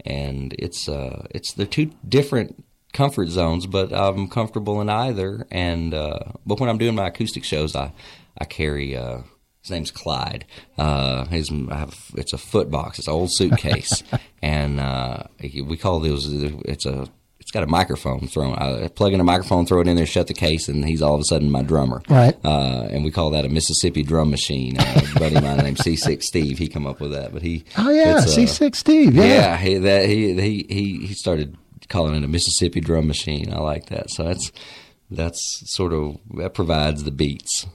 and 0.06 0.56
it's 0.58 0.88
uh, 0.88 1.26
it's 1.32 1.54
they're 1.54 1.66
two 1.66 1.92
different 2.08 2.64
comfort 2.96 3.30
zones, 3.30 3.68
but 3.68 3.94
I'm 3.94 4.28
comfortable 4.28 4.82
in 4.82 4.90
either. 4.90 5.46
And 5.52 5.94
uh, 5.94 6.20
but 6.46 6.60
when 6.60 6.70
I'm 6.70 6.80
doing 6.80 6.96
my 6.96 7.08
acoustic 7.08 7.44
shows, 7.44 7.76
I 7.76 7.92
I 8.38 8.46
carry. 8.46 8.96
Uh, 8.98 9.20
his 9.62 9.72
name's 9.72 9.90
Clyde. 9.90 10.46
Uh, 10.78 11.26
his 11.26 11.52
I 11.52 11.76
have, 11.76 12.12
it's 12.16 12.34
a 12.34 12.38
foot 12.38 12.70
box. 12.70 13.00
It's 13.00 13.08
an 13.08 13.16
old 13.16 13.34
suitcase, 13.34 14.04
and 14.42 14.80
uh, 14.80 15.24
we 15.42 15.76
call 15.76 16.00
those. 16.00 16.32
It's 16.32 16.86
a 16.86 17.08
it's 17.40 17.52
got 17.52 17.62
a 17.62 17.68
microphone 17.68 18.28
thrown. 18.28 18.56
I 18.56 18.88
plug 18.88 19.14
in 19.14 19.20
a 19.20 19.24
microphone, 19.24 19.68
throw 19.68 19.82
it 19.82 19.88
in 19.88 19.96
there, 19.96 20.08
shut 20.08 20.26
the 20.26 20.34
case, 20.34 20.68
and 20.68 20.84
he's 20.84 21.04
all 21.04 21.14
of 21.14 21.22
a 21.22 21.26
sudden 21.26 21.52
my 21.52 21.62
drummer. 21.62 22.02
Right. 22.10 22.36
Uh, 22.44 22.88
and 22.90 23.04
we 23.04 23.12
call 23.12 23.30
that 23.32 23.46
a 23.46 23.50
Mississippi 23.50 24.02
drum 24.02 24.32
machine. 24.32 24.80
Uh, 24.80 25.02
a 25.16 25.20
buddy 25.20 25.36
of 25.36 25.44
mine 25.44 25.58
named 25.58 25.78
C6 25.78 26.24
Steve, 26.24 26.58
he 26.58 26.68
come 26.68 26.88
up 26.88 27.00
with 27.00 27.12
that. 27.12 27.34
But 27.34 27.44
he. 27.44 27.66
Oh 27.78 27.92
yeah, 27.92 28.16
uh, 28.16 28.26
C6 28.26 28.76
Steve. 28.76 29.16
Yeah. 29.16 29.26
Yeah, 29.26 29.58
he, 29.58 29.78
that 29.78 30.10
he 30.10 30.34
he 30.34 30.66
he 30.68 31.06
he 31.06 31.14
started 31.14 31.56
calling 31.90 32.16
it 32.16 32.24
a 32.24 32.28
Mississippi 32.28 32.82
drum 32.82 33.08
machine. 33.08 33.54
I 33.54 33.60
like 33.60 33.88
that. 33.88 34.10
So 34.12 34.24
that's 34.24 34.52
that's 35.10 35.64
sort 35.66 35.94
of 35.94 36.18
that 36.36 36.54
provides 36.54 37.04
the 37.04 37.12
beats 37.12 37.66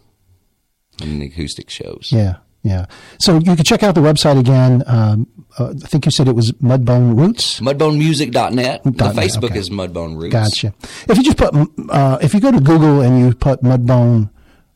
in 1.00 1.20
the 1.20 1.26
acoustic 1.26 1.70
shows. 1.70 2.10
Yeah. 2.10 2.36
Yeah. 2.62 2.86
So 3.18 3.38
you 3.38 3.56
can 3.56 3.64
check 3.64 3.82
out 3.82 3.94
the 3.94 4.02
website 4.02 4.38
again. 4.38 4.82
Um, 4.86 5.26
uh, 5.58 5.72
I 5.82 5.86
think 5.86 6.04
you 6.04 6.10
said 6.10 6.28
it 6.28 6.34
was 6.34 6.52
Mudbone 6.52 7.18
Roots. 7.18 7.58
Mudbonemusic.net. 7.60 8.84
The 8.84 8.90
Dot 8.90 9.16
net, 9.16 9.24
Facebook 9.24 9.44
okay. 9.44 9.58
is 9.58 9.70
Mudbone 9.70 10.20
Roots. 10.20 10.32
Gotcha. 10.32 10.74
If 11.08 11.16
you 11.16 11.24
just 11.24 11.38
put, 11.38 11.54
uh, 11.88 12.18
if 12.20 12.34
you 12.34 12.40
go 12.40 12.50
to 12.50 12.60
Google 12.60 13.00
and 13.00 13.18
you 13.18 13.34
put 13.34 13.62
Mudbone 13.62 14.28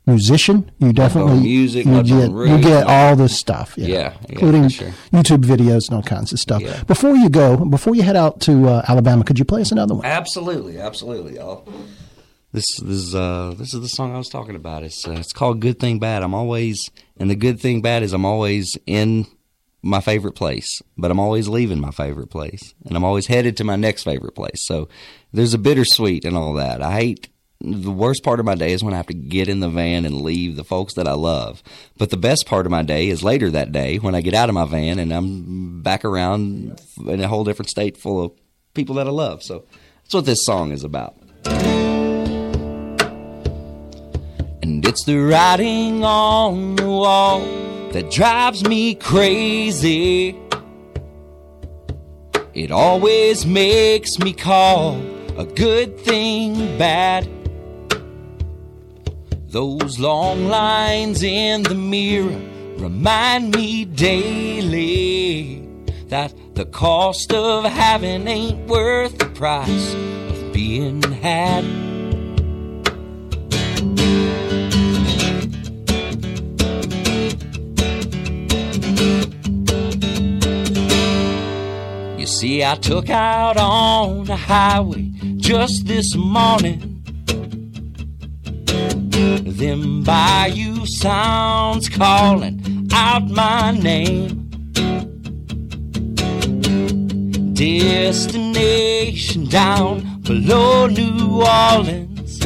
musician, 0.07 0.71
you 0.79 0.93
definitely 0.93 1.40
music, 1.40 1.87
you 1.87 2.03
get 2.03 2.31
you 2.31 2.59
get 2.61 2.87
all 2.87 3.17
this 3.17 3.38
stuff. 3.38 3.75
Yeah, 3.77 3.87
Yeah, 3.87 3.97
yeah, 3.97 4.17
including 4.29 4.69
sure. 4.69 4.93
YouTube 5.12 5.45
videos 5.45 5.88
and 5.88 5.97
all 5.97 6.03
kinds 6.03 6.33
of 6.33 6.38
stuff. 6.38 6.62
Yeah. 6.62 6.83
Before 6.85 7.17
you 7.17 7.29
go, 7.29 7.57
before 7.64 7.95
you 7.95 8.03
head 8.03 8.17
out 8.17 8.40
to 8.43 8.69
uh, 8.69 8.85
Alabama, 8.88 9.25
could 9.25 9.38
you 9.38 9.45
play 9.45 9.61
us 9.62 9.73
another 9.73 9.95
one? 9.95 10.05
Absolutely, 10.05 10.79
absolutely. 10.79 11.38
I'll, 11.38 11.67
this, 12.53 12.67
this 12.81 12.97
is 12.99 13.14
uh, 13.14 13.55
this 13.59 13.75
is 13.75 13.81
the 13.81 13.88
song 13.88 14.14
I 14.14 14.19
was 14.19 14.29
talking 14.29 14.55
about. 14.57 14.83
It's 14.85 15.07
uh, 15.09 15.12
it's 15.12 15.33
called 15.33 15.61
"Good 15.61 15.81
Thing 15.81 15.99
Bad." 15.99 16.23
I'm 16.23 16.35
always, 16.35 16.88
and 17.17 17.29
the 17.31 17.35
good 17.35 17.59
thing 17.61 17.83
bad 17.83 18.03
is 18.03 18.12
I'm 18.12 18.25
always 18.25 18.77
in 18.87 19.27
my 19.83 20.01
favorite 20.01 20.33
place, 20.35 20.81
but 20.97 21.11
I'm 21.11 21.19
always 21.21 21.49
leaving 21.49 21.81
my 21.81 21.90
favorite 21.90 22.29
place, 22.29 22.75
and 22.87 22.97
I'm 22.97 23.05
always 23.05 23.27
headed 23.27 23.57
to 23.57 23.64
my 23.64 23.77
next 23.77 24.05
favorite 24.05 24.35
place. 24.35 24.64
So 24.67 24.88
there's 25.33 25.53
a 25.53 25.59
bittersweet 25.59 26.25
and 26.25 26.37
all 26.37 26.53
that. 26.55 26.81
I 26.81 26.93
hate. 26.93 27.29
The 27.66 27.90
worst 27.90 28.22
part 28.22 28.40
of 28.40 28.46
my 28.46 28.57
day 28.57 28.72
is 28.72 28.85
when 28.85 28.92
I 28.92 28.98
have 28.98 29.07
to 29.07 29.14
get 29.14 29.48
in 29.48 29.61
the 29.61 29.70
van 29.70 30.05
and 30.05 30.20
leave 30.20 30.55
the 30.55 30.64
folks 30.64 30.92
that 30.94 31.09
I 31.09 31.14
love. 31.14 31.62
But 31.96 32.11
the 32.11 32.18
best 32.18 32.44
part 32.44 32.66
of 32.66 32.70
my 32.70 32.83
day 32.83 33.09
is 33.09 33.24
later 33.24 33.50
that 33.53 33.72
day 33.72 33.96
when 33.96 34.14
I 34.14 34.20
get 34.20 34.35
out 34.35 34.50
of 34.50 34.55
my 34.55 34.66
van 34.66 34.98
and 34.98 35.11
I'm 35.11 35.81
back 35.81 36.05
around 36.05 36.79
in 37.07 37.22
a 37.22 37.29
whole 37.29 37.42
different 37.42 37.70
state 37.70 37.96
full 37.96 38.22
of 38.22 38.33
people 38.74 38.96
that 38.96 39.07
I 39.07 39.11
love. 39.11 39.42
So 39.42 39.64
that's 40.03 40.12
what 40.12 40.27
this 40.27 40.44
song 40.44 40.72
is 40.72 40.85
about. 40.85 41.16
And 44.62 44.87
it's 44.87 45.05
the 45.05 45.16
writing 45.16 46.05
on 46.05 46.77
the 46.77 46.87
wall 46.87 47.40
that 47.92 48.11
drives 48.11 48.62
me 48.62 48.94
crazy. 48.94 50.38
It 52.53 52.70
always 52.70 53.46
makes 53.46 54.18
me 54.18 54.35
call 54.35 54.96
a 55.38 55.46
good 55.46 55.98
thing 55.98 56.77
bad. 56.77 57.27
Those 59.55 60.01
long 60.01 60.49
lines 60.49 61.23
in 61.23 61.62
the 61.62 61.77
mirror 61.77 62.40
remind 62.77 63.55
me 63.55 63.85
daily 63.85 65.64
that 66.09 66.35
the 66.57 66.64
cost 66.64 67.33
of 67.33 67.64
having 67.64 68.27
ain't 68.27 68.67
worth 68.67 69.17
the 69.17 69.27
price 69.27 69.95
of 69.95 70.53
being 70.53 71.01
had. 71.03 71.62
You 82.19 82.27
see, 82.27 82.64
I 82.64 82.75
took 82.75 83.09
out 83.09 83.57
on 83.57 84.25
the 84.25 84.35
highway 84.35 85.12
just 85.37 85.87
this 85.87 86.17
morning. 86.17 86.93
Them 89.14 90.03
bayou 90.03 90.87
sounds 90.87 91.88
calling 91.88 92.88
out 92.92 93.31
my 93.31 93.70
name. 93.70 94.50
Destination 97.55 99.44
down 99.46 100.20
below 100.22 100.88
New 100.88 101.42
Orleans. 101.42 102.40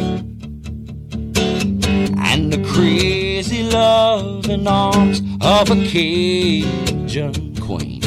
And 2.18 2.52
the 2.52 2.62
crazy 2.70 3.62
loving 3.62 4.66
arms 4.66 5.22
of 5.40 5.70
a 5.70 5.76
Cajun 5.86 7.56
queen. 7.56 8.02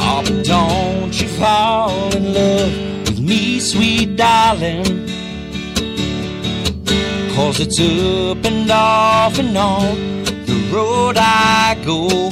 Oh, 0.00 0.24
don't 0.42 1.20
you 1.20 1.28
fall 1.28 2.16
in 2.16 2.34
love 2.34 2.72
with 3.06 3.20
me, 3.20 3.60
sweet 3.60 4.16
darling. 4.16 5.11
Cause 7.52 7.60
it's 7.60 7.80
up 7.80 8.46
and 8.46 8.70
off 8.70 9.38
and 9.38 9.54
on 9.58 10.24
the 10.46 10.70
road 10.72 11.18
I 11.18 11.76
go. 11.84 12.30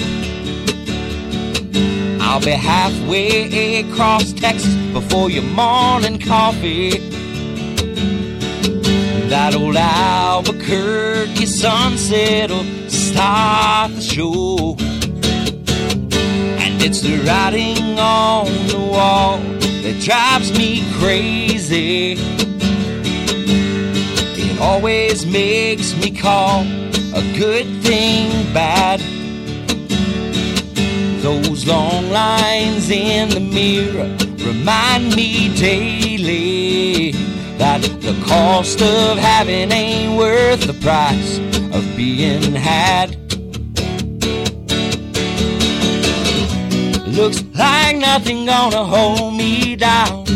I'll 2.24 2.40
be 2.40 2.52
halfway 2.52 3.80
across 3.80 4.32
Texas 4.32 4.74
before 4.94 5.28
your 5.28 5.42
morning 5.42 6.20
coffee. 6.20 6.92
That 9.28 9.54
old 9.54 9.76
Albuquerque 9.76 11.44
sunset 11.44 12.48
will 12.48 12.88
start 12.88 13.92
the 13.96 14.00
show. 14.00 14.74
And 16.62 16.82
it's 16.82 17.02
the 17.02 17.18
writing 17.26 17.98
on 17.98 18.46
the 18.68 18.78
wall 18.78 19.36
that 19.36 20.00
drives 20.00 20.56
me 20.56 20.82
crazy. 20.94 22.16
Always 24.60 25.24
makes 25.24 25.96
me 25.96 26.10
call 26.10 26.62
a 27.14 27.22
good 27.38 27.66
thing 27.82 28.30
bad. 28.52 29.00
Those 31.22 31.66
long 31.66 32.10
lines 32.10 32.90
in 32.90 33.30
the 33.30 33.40
mirror 33.40 34.14
remind 34.46 35.16
me 35.16 35.54
daily 35.56 37.12
that 37.56 37.80
the 38.00 38.14
cost 38.26 38.82
of 38.82 39.18
having 39.18 39.72
ain't 39.72 40.18
worth 40.18 40.66
the 40.66 40.74
price 40.74 41.38
of 41.74 41.82
being 41.96 42.54
had. 42.54 43.16
Looks 47.06 47.42
like 47.54 47.96
nothing 47.96 48.46
gonna 48.46 48.84
hold 48.84 49.36
me 49.36 49.76
down. 49.76 50.29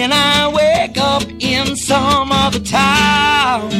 Then 0.00 0.14
I 0.14 0.48
wake 0.48 0.96
up 0.96 1.24
in 1.40 1.76
some 1.76 2.32
other 2.32 2.58
town. 2.60 3.70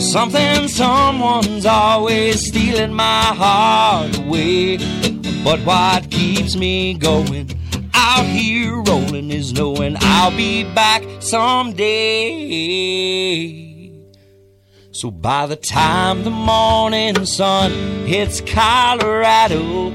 Something, 0.00 0.66
someone's 0.66 1.66
always 1.66 2.44
stealing 2.44 2.92
my 2.92 3.22
heart 3.22 4.18
away. 4.18 4.78
But 5.44 5.60
what 5.60 6.10
keeps 6.10 6.56
me 6.56 6.94
going 6.94 7.48
out 7.94 8.26
here 8.26 8.82
rolling 8.82 9.30
is 9.30 9.52
knowing 9.52 9.96
I'll 10.00 10.36
be 10.36 10.64
back 10.74 11.04
someday. 11.20 11.84
So 14.90 15.12
by 15.12 15.46
the 15.46 15.54
time 15.54 16.24
the 16.24 16.30
morning 16.30 17.24
sun 17.24 17.70
hits 18.04 18.40
Colorado, 18.40 19.92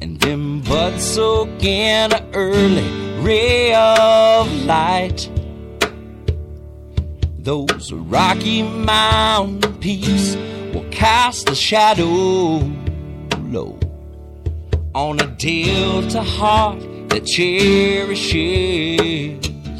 and 0.00 0.18
them 0.20 0.57
buds 0.68 1.02
soak 1.02 1.64
in 1.64 2.12
an 2.12 2.28
early 2.34 2.86
ray 3.20 3.74
of 3.74 4.46
light. 4.66 5.30
Those 7.38 7.90
Rocky 7.92 8.62
Mountain 8.62 9.78
peaks 9.80 10.36
will 10.74 10.84
cast 10.90 11.48
a 11.48 11.54
shadow 11.54 12.60
low 13.50 13.78
on 14.94 15.20
a 15.20 15.26
delta 15.38 16.22
heart 16.22 16.80
that 17.08 17.24
cherishes 17.24 18.28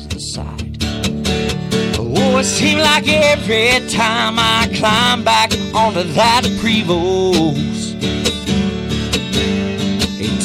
the 0.09 0.21
sight. 0.21 0.79
Oh, 1.99 2.39
it 2.39 2.45
seems 2.45 2.81
like 2.81 3.07
every 3.07 3.87
time 3.91 4.39
I 4.39 4.71
climb 4.75 5.23
back 5.23 5.53
onto 5.75 6.03
that 6.15 6.45
Prevost, 6.61 7.78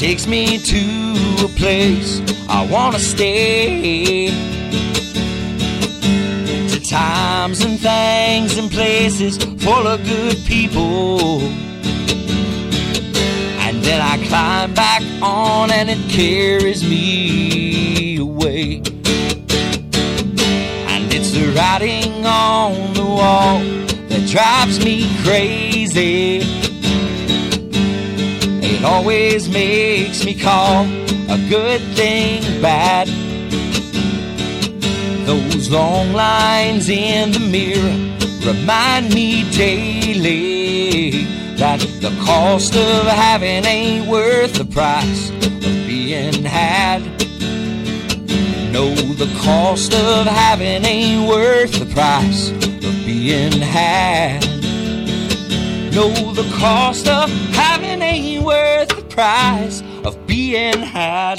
takes 0.03 0.27
me 0.27 0.57
to 0.57 1.45
a 1.45 1.47
place 1.55 2.21
I 2.49 2.67
wanna 2.69 2.99
stay. 2.99 4.27
To 6.71 6.79
times 6.81 7.63
and 7.63 7.79
things 7.79 8.57
and 8.57 8.69
places 8.69 9.37
full 9.37 9.87
of 9.87 10.03
good 10.03 10.37
people. 10.45 11.39
And 13.65 13.81
then 13.81 14.01
I 14.01 14.17
climb 14.27 14.73
back 14.73 15.03
on 15.21 15.71
and 15.71 15.89
it 15.89 16.03
carries 16.09 16.83
me 16.83 18.17
away. 18.17 18.81
And 20.91 21.13
it's 21.13 21.31
the 21.31 21.45
writing 21.55 22.25
on 22.25 22.93
the 22.93 23.05
wall 23.05 23.59
that 24.09 24.27
drives 24.27 24.83
me 24.83 25.07
crazy. 25.23 26.62
It 28.83 28.87
always 28.87 29.47
makes 29.47 30.25
me 30.25 30.35
call 30.35 30.83
a 31.29 31.37
good 31.47 31.79
thing 31.95 32.41
bad. 32.61 33.07
Those 35.25 35.69
long 35.69 36.11
lines 36.11 36.89
in 36.89 37.31
the 37.31 37.39
mirror 37.39 37.95
remind 38.45 39.13
me 39.13 39.49
daily 39.51 41.11
that 41.55 41.79
the 42.01 42.13
cost 42.25 42.75
of 42.75 43.05
having 43.05 43.63
ain't 43.63 44.05
worth 44.07 44.55
the 44.55 44.65
price 44.65 45.29
of 45.29 45.61
being 45.87 46.43
had. 46.43 47.03
No, 48.73 48.93
the 48.93 49.33
cost 49.39 49.93
of 49.93 50.25
having 50.25 50.83
ain't 50.83 51.29
worth 51.29 51.79
the 51.79 51.85
price 51.93 52.49
of 52.49 53.05
being 53.05 53.61
had. 53.61 54.52
No, 55.93 56.09
the 56.33 56.49
cost 56.57 57.07
of 57.07 57.29
having 57.53 58.01
ain't 58.01 58.43
worth 58.43 58.89
the 58.89 59.03
price 59.03 59.83
of 60.03 60.25
being 60.25 60.79
had. 60.79 61.37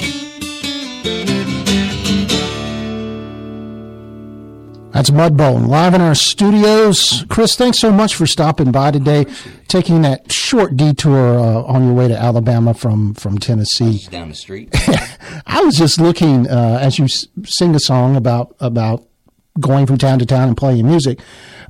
That's 4.93 5.09
Mudbone 5.09 5.67
live 5.67 5.93
in 5.93 5.99
our 5.99 6.15
studios. 6.15 7.25
Chris, 7.27 7.57
thanks 7.57 7.79
so 7.79 7.91
much 7.91 8.15
for 8.15 8.25
stopping 8.25 8.71
by 8.71 8.91
today, 8.91 9.25
taking 9.67 10.03
that 10.03 10.31
short 10.31 10.77
detour 10.77 11.37
uh, 11.37 11.63
on 11.63 11.83
your 11.83 11.93
way 11.93 12.07
to 12.07 12.15
Alabama 12.17 12.73
from 12.73 13.13
from 13.13 13.37
Tennessee. 13.37 14.07
Down 14.09 14.29
the 14.29 14.35
street. 14.35 14.69
I 15.45 15.61
was 15.65 15.75
just 15.77 15.99
looking 15.99 16.47
uh, 16.49 16.79
as 16.81 16.97
you 16.97 17.05
s- 17.05 17.27
sing 17.43 17.75
a 17.75 17.79
song 17.79 18.15
about 18.15 18.55
about 18.61 19.05
going 19.59 19.85
from 19.85 19.97
town 19.97 20.19
to 20.19 20.25
town 20.25 20.47
and 20.49 20.57
playing 20.57 20.85
music. 20.87 21.19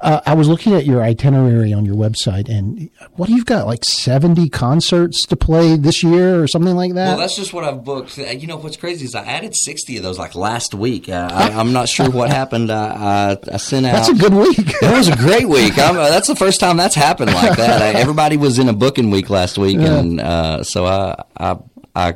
Uh, 0.02 0.20
I 0.26 0.34
was 0.34 0.48
looking 0.50 0.74
at 0.74 0.86
your 0.86 1.02
itinerary 1.02 1.72
on 1.72 1.86
your 1.86 1.96
website, 1.96 2.50
and 2.50 2.90
what 3.14 3.28
do 3.28 3.34
you've 3.36 3.46
got? 3.46 3.66
Like 3.66 3.86
seventy 3.86 4.50
concerts 4.50 5.26
to 5.28 5.36
play 5.38 5.78
this 5.78 6.04
year, 6.04 6.42
or 6.42 6.48
something 6.48 6.76
like 6.76 6.94
that. 6.96 7.10
Well, 7.12 7.18
that's 7.20 7.36
just 7.36 7.54
what 7.54 7.64
I've 7.64 7.84
booked. 7.84 8.20
Uh, 8.20 8.24
You 8.24 8.46
know 8.48 8.58
what's 8.58 8.76
crazy 8.76 9.06
is 9.06 9.16
I 9.16 9.24
added 9.24 9.56
sixty 9.56 9.96
of 9.98 10.04
those 10.04 10.20
like 10.20 10.36
last 10.36 10.74
week. 10.74 11.08
Uh, 11.08 11.30
I, 11.32 11.50
I'm 11.52 11.72
not 11.72 11.88
sure 11.88 12.10
what 12.12 12.30
happened. 12.30 12.72
I, 12.72 13.32
I, 13.32 13.38
I 13.54 13.58
sent 13.58 13.86
out. 13.86 13.94
That's 13.94 14.10
a 14.10 14.16
good 14.16 14.34
week. 14.34 14.60
It 14.60 14.92
was 14.98 15.08
a 15.08 15.16
great 15.28 15.48
week. 15.48 15.78
I'm, 15.80 15.96
uh, 15.98 16.10
that's 16.10 16.28
the 16.28 16.36
first 16.36 16.60
time 16.60 16.76
that's 16.76 16.96
happened 16.96 17.34
like 17.34 17.56
that. 17.58 17.82
I, 17.82 18.00
everybody 18.00 18.36
was 18.36 18.60
in 18.60 18.68
a 18.68 18.74
booking 18.74 19.12
week 19.12 19.30
last 19.30 19.58
week, 19.58 19.78
and 19.78 20.20
uh, 20.20 20.64
so 20.64 20.86
I, 20.86 21.24
I 21.38 21.58
I 21.96 22.16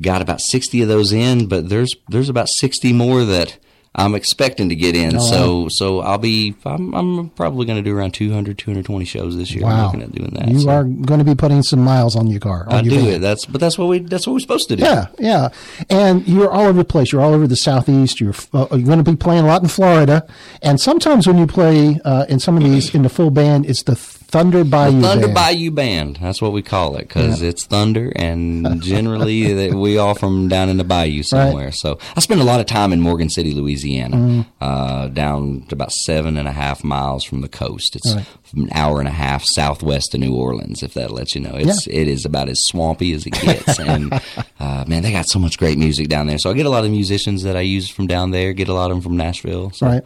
got 0.00 0.22
about 0.22 0.40
sixty 0.40 0.82
of 0.82 0.88
those 0.88 1.12
in. 1.12 1.46
But 1.46 1.68
there's 1.68 1.94
there's 2.08 2.28
about 2.28 2.48
sixty 2.48 2.92
more 2.92 3.24
that 3.24 3.58
I'm 3.98 4.14
expecting 4.14 4.68
to 4.68 4.76
get 4.76 4.94
in. 4.94 5.16
Oh, 5.16 5.20
so 5.20 5.68
so 5.70 6.00
I'll 6.00 6.18
be 6.18 6.54
I'm, 6.66 6.94
I'm 6.94 7.30
probably 7.30 7.64
going 7.64 7.82
to 7.82 7.82
do 7.82 7.96
around 7.96 8.12
200 8.12 8.58
220 8.58 9.04
shows 9.06 9.36
this 9.38 9.52
year. 9.52 9.64
I'm 9.64 9.70
wow, 9.70 9.86
looking 9.86 10.02
at 10.02 10.12
doing 10.12 10.30
that. 10.34 10.48
you 10.48 10.60
so. 10.60 10.68
are 10.68 10.84
going 10.84 11.18
to 11.18 11.24
be 11.24 11.34
putting 11.34 11.62
some 11.62 11.80
miles 11.80 12.14
on 12.14 12.26
your 12.26 12.40
car. 12.40 12.66
On 12.68 12.74
I 12.74 12.80
your 12.82 12.90
do 12.90 13.04
van. 13.06 13.14
it. 13.14 13.18
That's 13.20 13.46
but 13.46 13.58
that's 13.58 13.78
what 13.78 13.88
we 13.88 14.00
that's 14.00 14.26
what 14.26 14.34
we're 14.34 14.40
supposed 14.40 14.68
to 14.68 14.76
do. 14.76 14.82
Yeah, 14.82 15.06
yeah, 15.18 15.48
and 15.88 16.28
you're 16.28 16.50
all 16.50 16.66
over 16.66 16.78
the 16.78 16.84
place. 16.84 17.10
You're 17.10 17.22
all 17.22 17.32
over 17.32 17.46
the 17.46 17.56
southeast. 17.56 18.20
You're 18.20 18.34
uh, 18.52 18.66
you're 18.72 18.82
going 18.82 19.02
to 19.02 19.10
be 19.10 19.16
playing 19.16 19.44
a 19.44 19.46
lot 19.46 19.62
in 19.62 19.68
Florida, 19.68 20.26
and 20.60 20.78
sometimes 20.78 21.26
when 21.26 21.38
you 21.38 21.46
play 21.46 21.98
uh, 22.04 22.26
in 22.28 22.38
some 22.38 22.58
of 22.58 22.62
these 22.64 22.94
in 22.94 23.02
the 23.02 23.08
full 23.08 23.30
band, 23.30 23.64
it's 23.64 23.82
the 23.84 23.96
Thunder 24.28 24.64
Bayou 24.64 25.00
Thunder 25.00 25.26
Band. 25.28 25.34
Bayou 25.34 25.70
Band. 25.70 26.18
That's 26.20 26.42
what 26.42 26.52
we 26.52 26.60
call 26.60 26.96
it 26.96 27.02
because 27.08 27.42
it's 27.42 27.64
thunder, 27.64 28.12
and 28.16 28.82
generally 28.82 29.72
we 29.74 29.98
all 29.98 30.14
from 30.14 30.48
down 30.48 30.68
in 30.68 30.78
the 30.78 30.84
bayou 30.84 31.22
somewhere. 31.22 31.70
So 31.70 31.98
I 32.16 32.20
spend 32.20 32.40
a 32.40 32.44
lot 32.44 32.58
of 32.58 32.66
time 32.66 32.92
in 32.92 33.00
Morgan 33.00 33.30
City, 33.30 33.52
Louisiana, 33.52 34.16
Mm-hmm. 34.16 34.40
uh, 34.60 35.08
down 35.08 35.62
to 35.68 35.74
about 35.74 35.92
seven 35.92 36.36
and 36.36 36.48
a 36.48 36.52
half 36.52 36.82
miles 36.82 37.22
from 37.24 37.40
the 37.40 37.48
coast. 37.48 37.94
It's 37.94 38.12
an 38.54 38.68
hour 38.72 38.98
and 38.98 39.08
a 39.08 39.12
half 39.12 39.44
southwest 39.44 40.12
of 40.14 40.20
New 40.20 40.34
Orleans, 40.34 40.82
if 40.82 40.94
that 40.94 41.10
lets 41.12 41.34
you 41.34 41.40
know. 41.40 41.54
It's 41.54 41.86
it 41.86 42.08
is 42.08 42.24
about 42.24 42.48
as 42.48 42.58
swampy 42.66 43.12
as 43.12 43.26
it 43.26 43.30
gets, 43.34 43.78
and 43.78 44.12
uh, 44.60 44.84
man, 44.88 45.02
they 45.04 45.12
got 45.12 45.26
so 45.28 45.38
much 45.38 45.56
great 45.56 45.78
music 45.78 46.08
down 46.08 46.26
there. 46.26 46.38
So 46.38 46.50
I 46.50 46.54
get 46.54 46.66
a 46.66 46.70
lot 46.70 46.84
of 46.84 46.90
musicians 46.90 47.44
that 47.44 47.56
I 47.56 47.60
use 47.60 47.88
from 47.88 48.06
down 48.08 48.32
there. 48.32 48.52
Get 48.52 48.68
a 48.68 48.74
lot 48.74 48.90
of 48.90 48.96
them 48.96 49.02
from 49.02 49.16
Nashville. 49.16 49.70
So, 49.70 49.86
Right. 49.86 50.02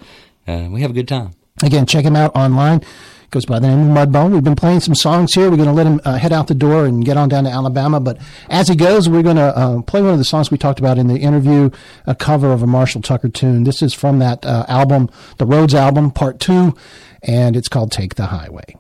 Uh, 0.46 0.68
we 0.70 0.82
have 0.82 0.90
a 0.90 0.94
good 0.94 1.08
time. 1.08 1.30
Again, 1.62 1.86
check 1.86 2.04
them 2.04 2.16
out 2.16 2.34
online. 2.34 2.82
Goes 3.30 3.46
by 3.46 3.60
the 3.60 3.68
name 3.68 3.96
of 3.96 4.08
Mudbone. 4.08 4.32
We've 4.32 4.42
been 4.42 4.56
playing 4.56 4.80
some 4.80 4.96
songs 4.96 5.34
here. 5.34 5.48
We're 5.48 5.56
going 5.56 5.68
to 5.68 5.72
let 5.72 5.86
him 5.86 6.00
uh, 6.04 6.16
head 6.16 6.32
out 6.32 6.48
the 6.48 6.54
door 6.54 6.84
and 6.84 7.04
get 7.04 7.16
on 7.16 7.28
down 7.28 7.44
to 7.44 7.50
Alabama. 7.50 8.00
But 8.00 8.18
as 8.48 8.66
he 8.66 8.74
goes, 8.74 9.08
we're 9.08 9.22
going 9.22 9.36
to 9.36 9.56
uh, 9.56 9.82
play 9.82 10.02
one 10.02 10.10
of 10.10 10.18
the 10.18 10.24
songs 10.24 10.50
we 10.50 10.58
talked 10.58 10.80
about 10.80 10.98
in 10.98 11.06
the 11.06 11.16
interview, 11.16 11.70
a 12.08 12.16
cover 12.16 12.50
of 12.52 12.60
a 12.60 12.66
Marshall 12.66 13.02
Tucker 13.02 13.28
tune. 13.28 13.62
This 13.62 13.82
is 13.82 13.94
from 13.94 14.18
that 14.18 14.44
uh, 14.44 14.64
album, 14.66 15.08
the 15.38 15.46
Rhodes 15.46 15.76
album, 15.76 16.10
part 16.10 16.40
two, 16.40 16.74
and 17.22 17.56
it's 17.56 17.68
called 17.68 17.92
Take 17.92 18.16
the 18.16 18.26
Highway. 18.26 18.74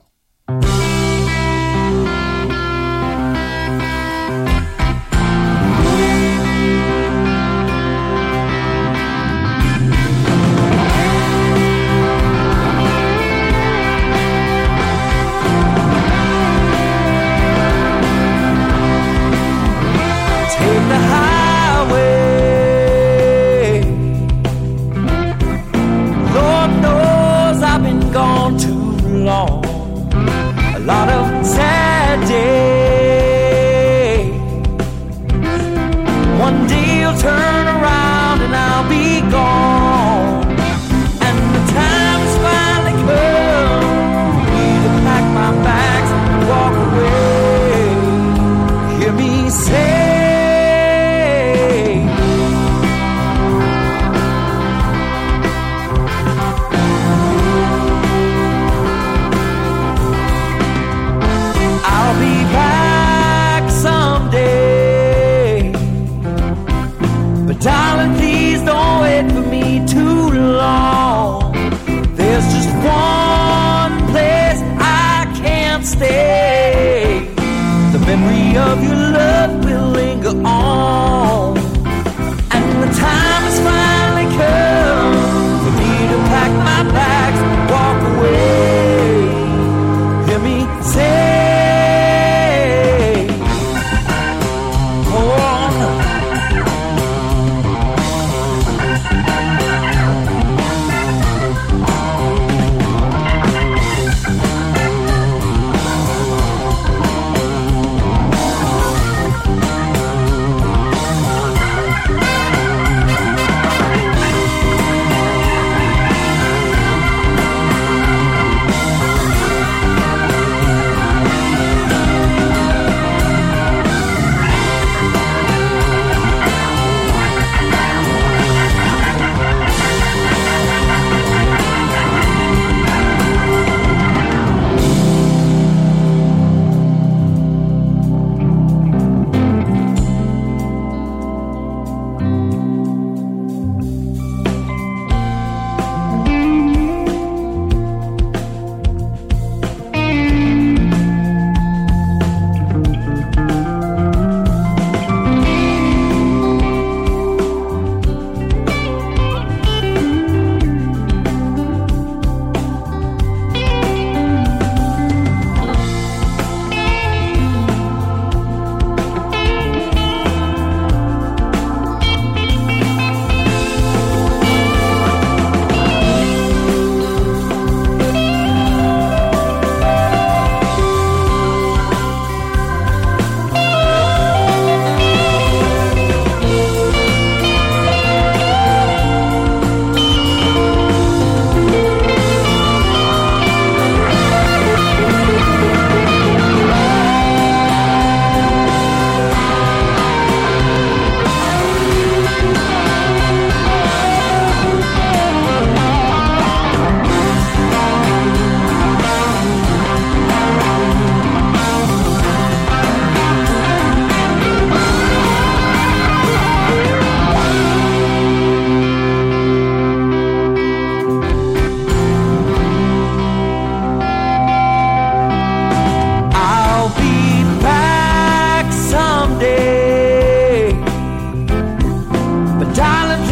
Of 78.56 78.82
your 78.82 78.94
love 78.94 79.64
will 79.64 79.90
linger 79.90 80.30
on. 80.46 80.59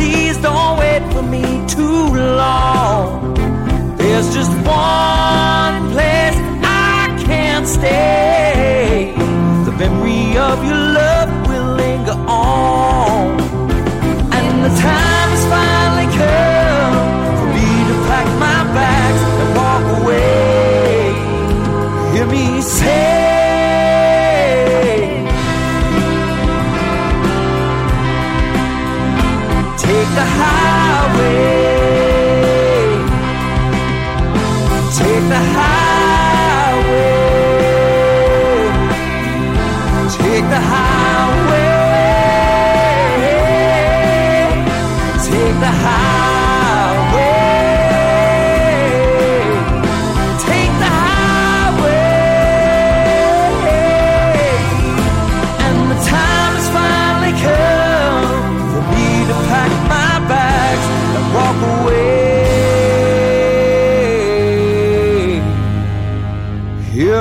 please 0.08 0.38
don't 0.38 0.78
wait 0.78 1.02
for 1.12 1.22
me 1.22 1.44
too 1.66 2.14
long. 2.38 2.67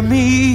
Me. 0.07 0.46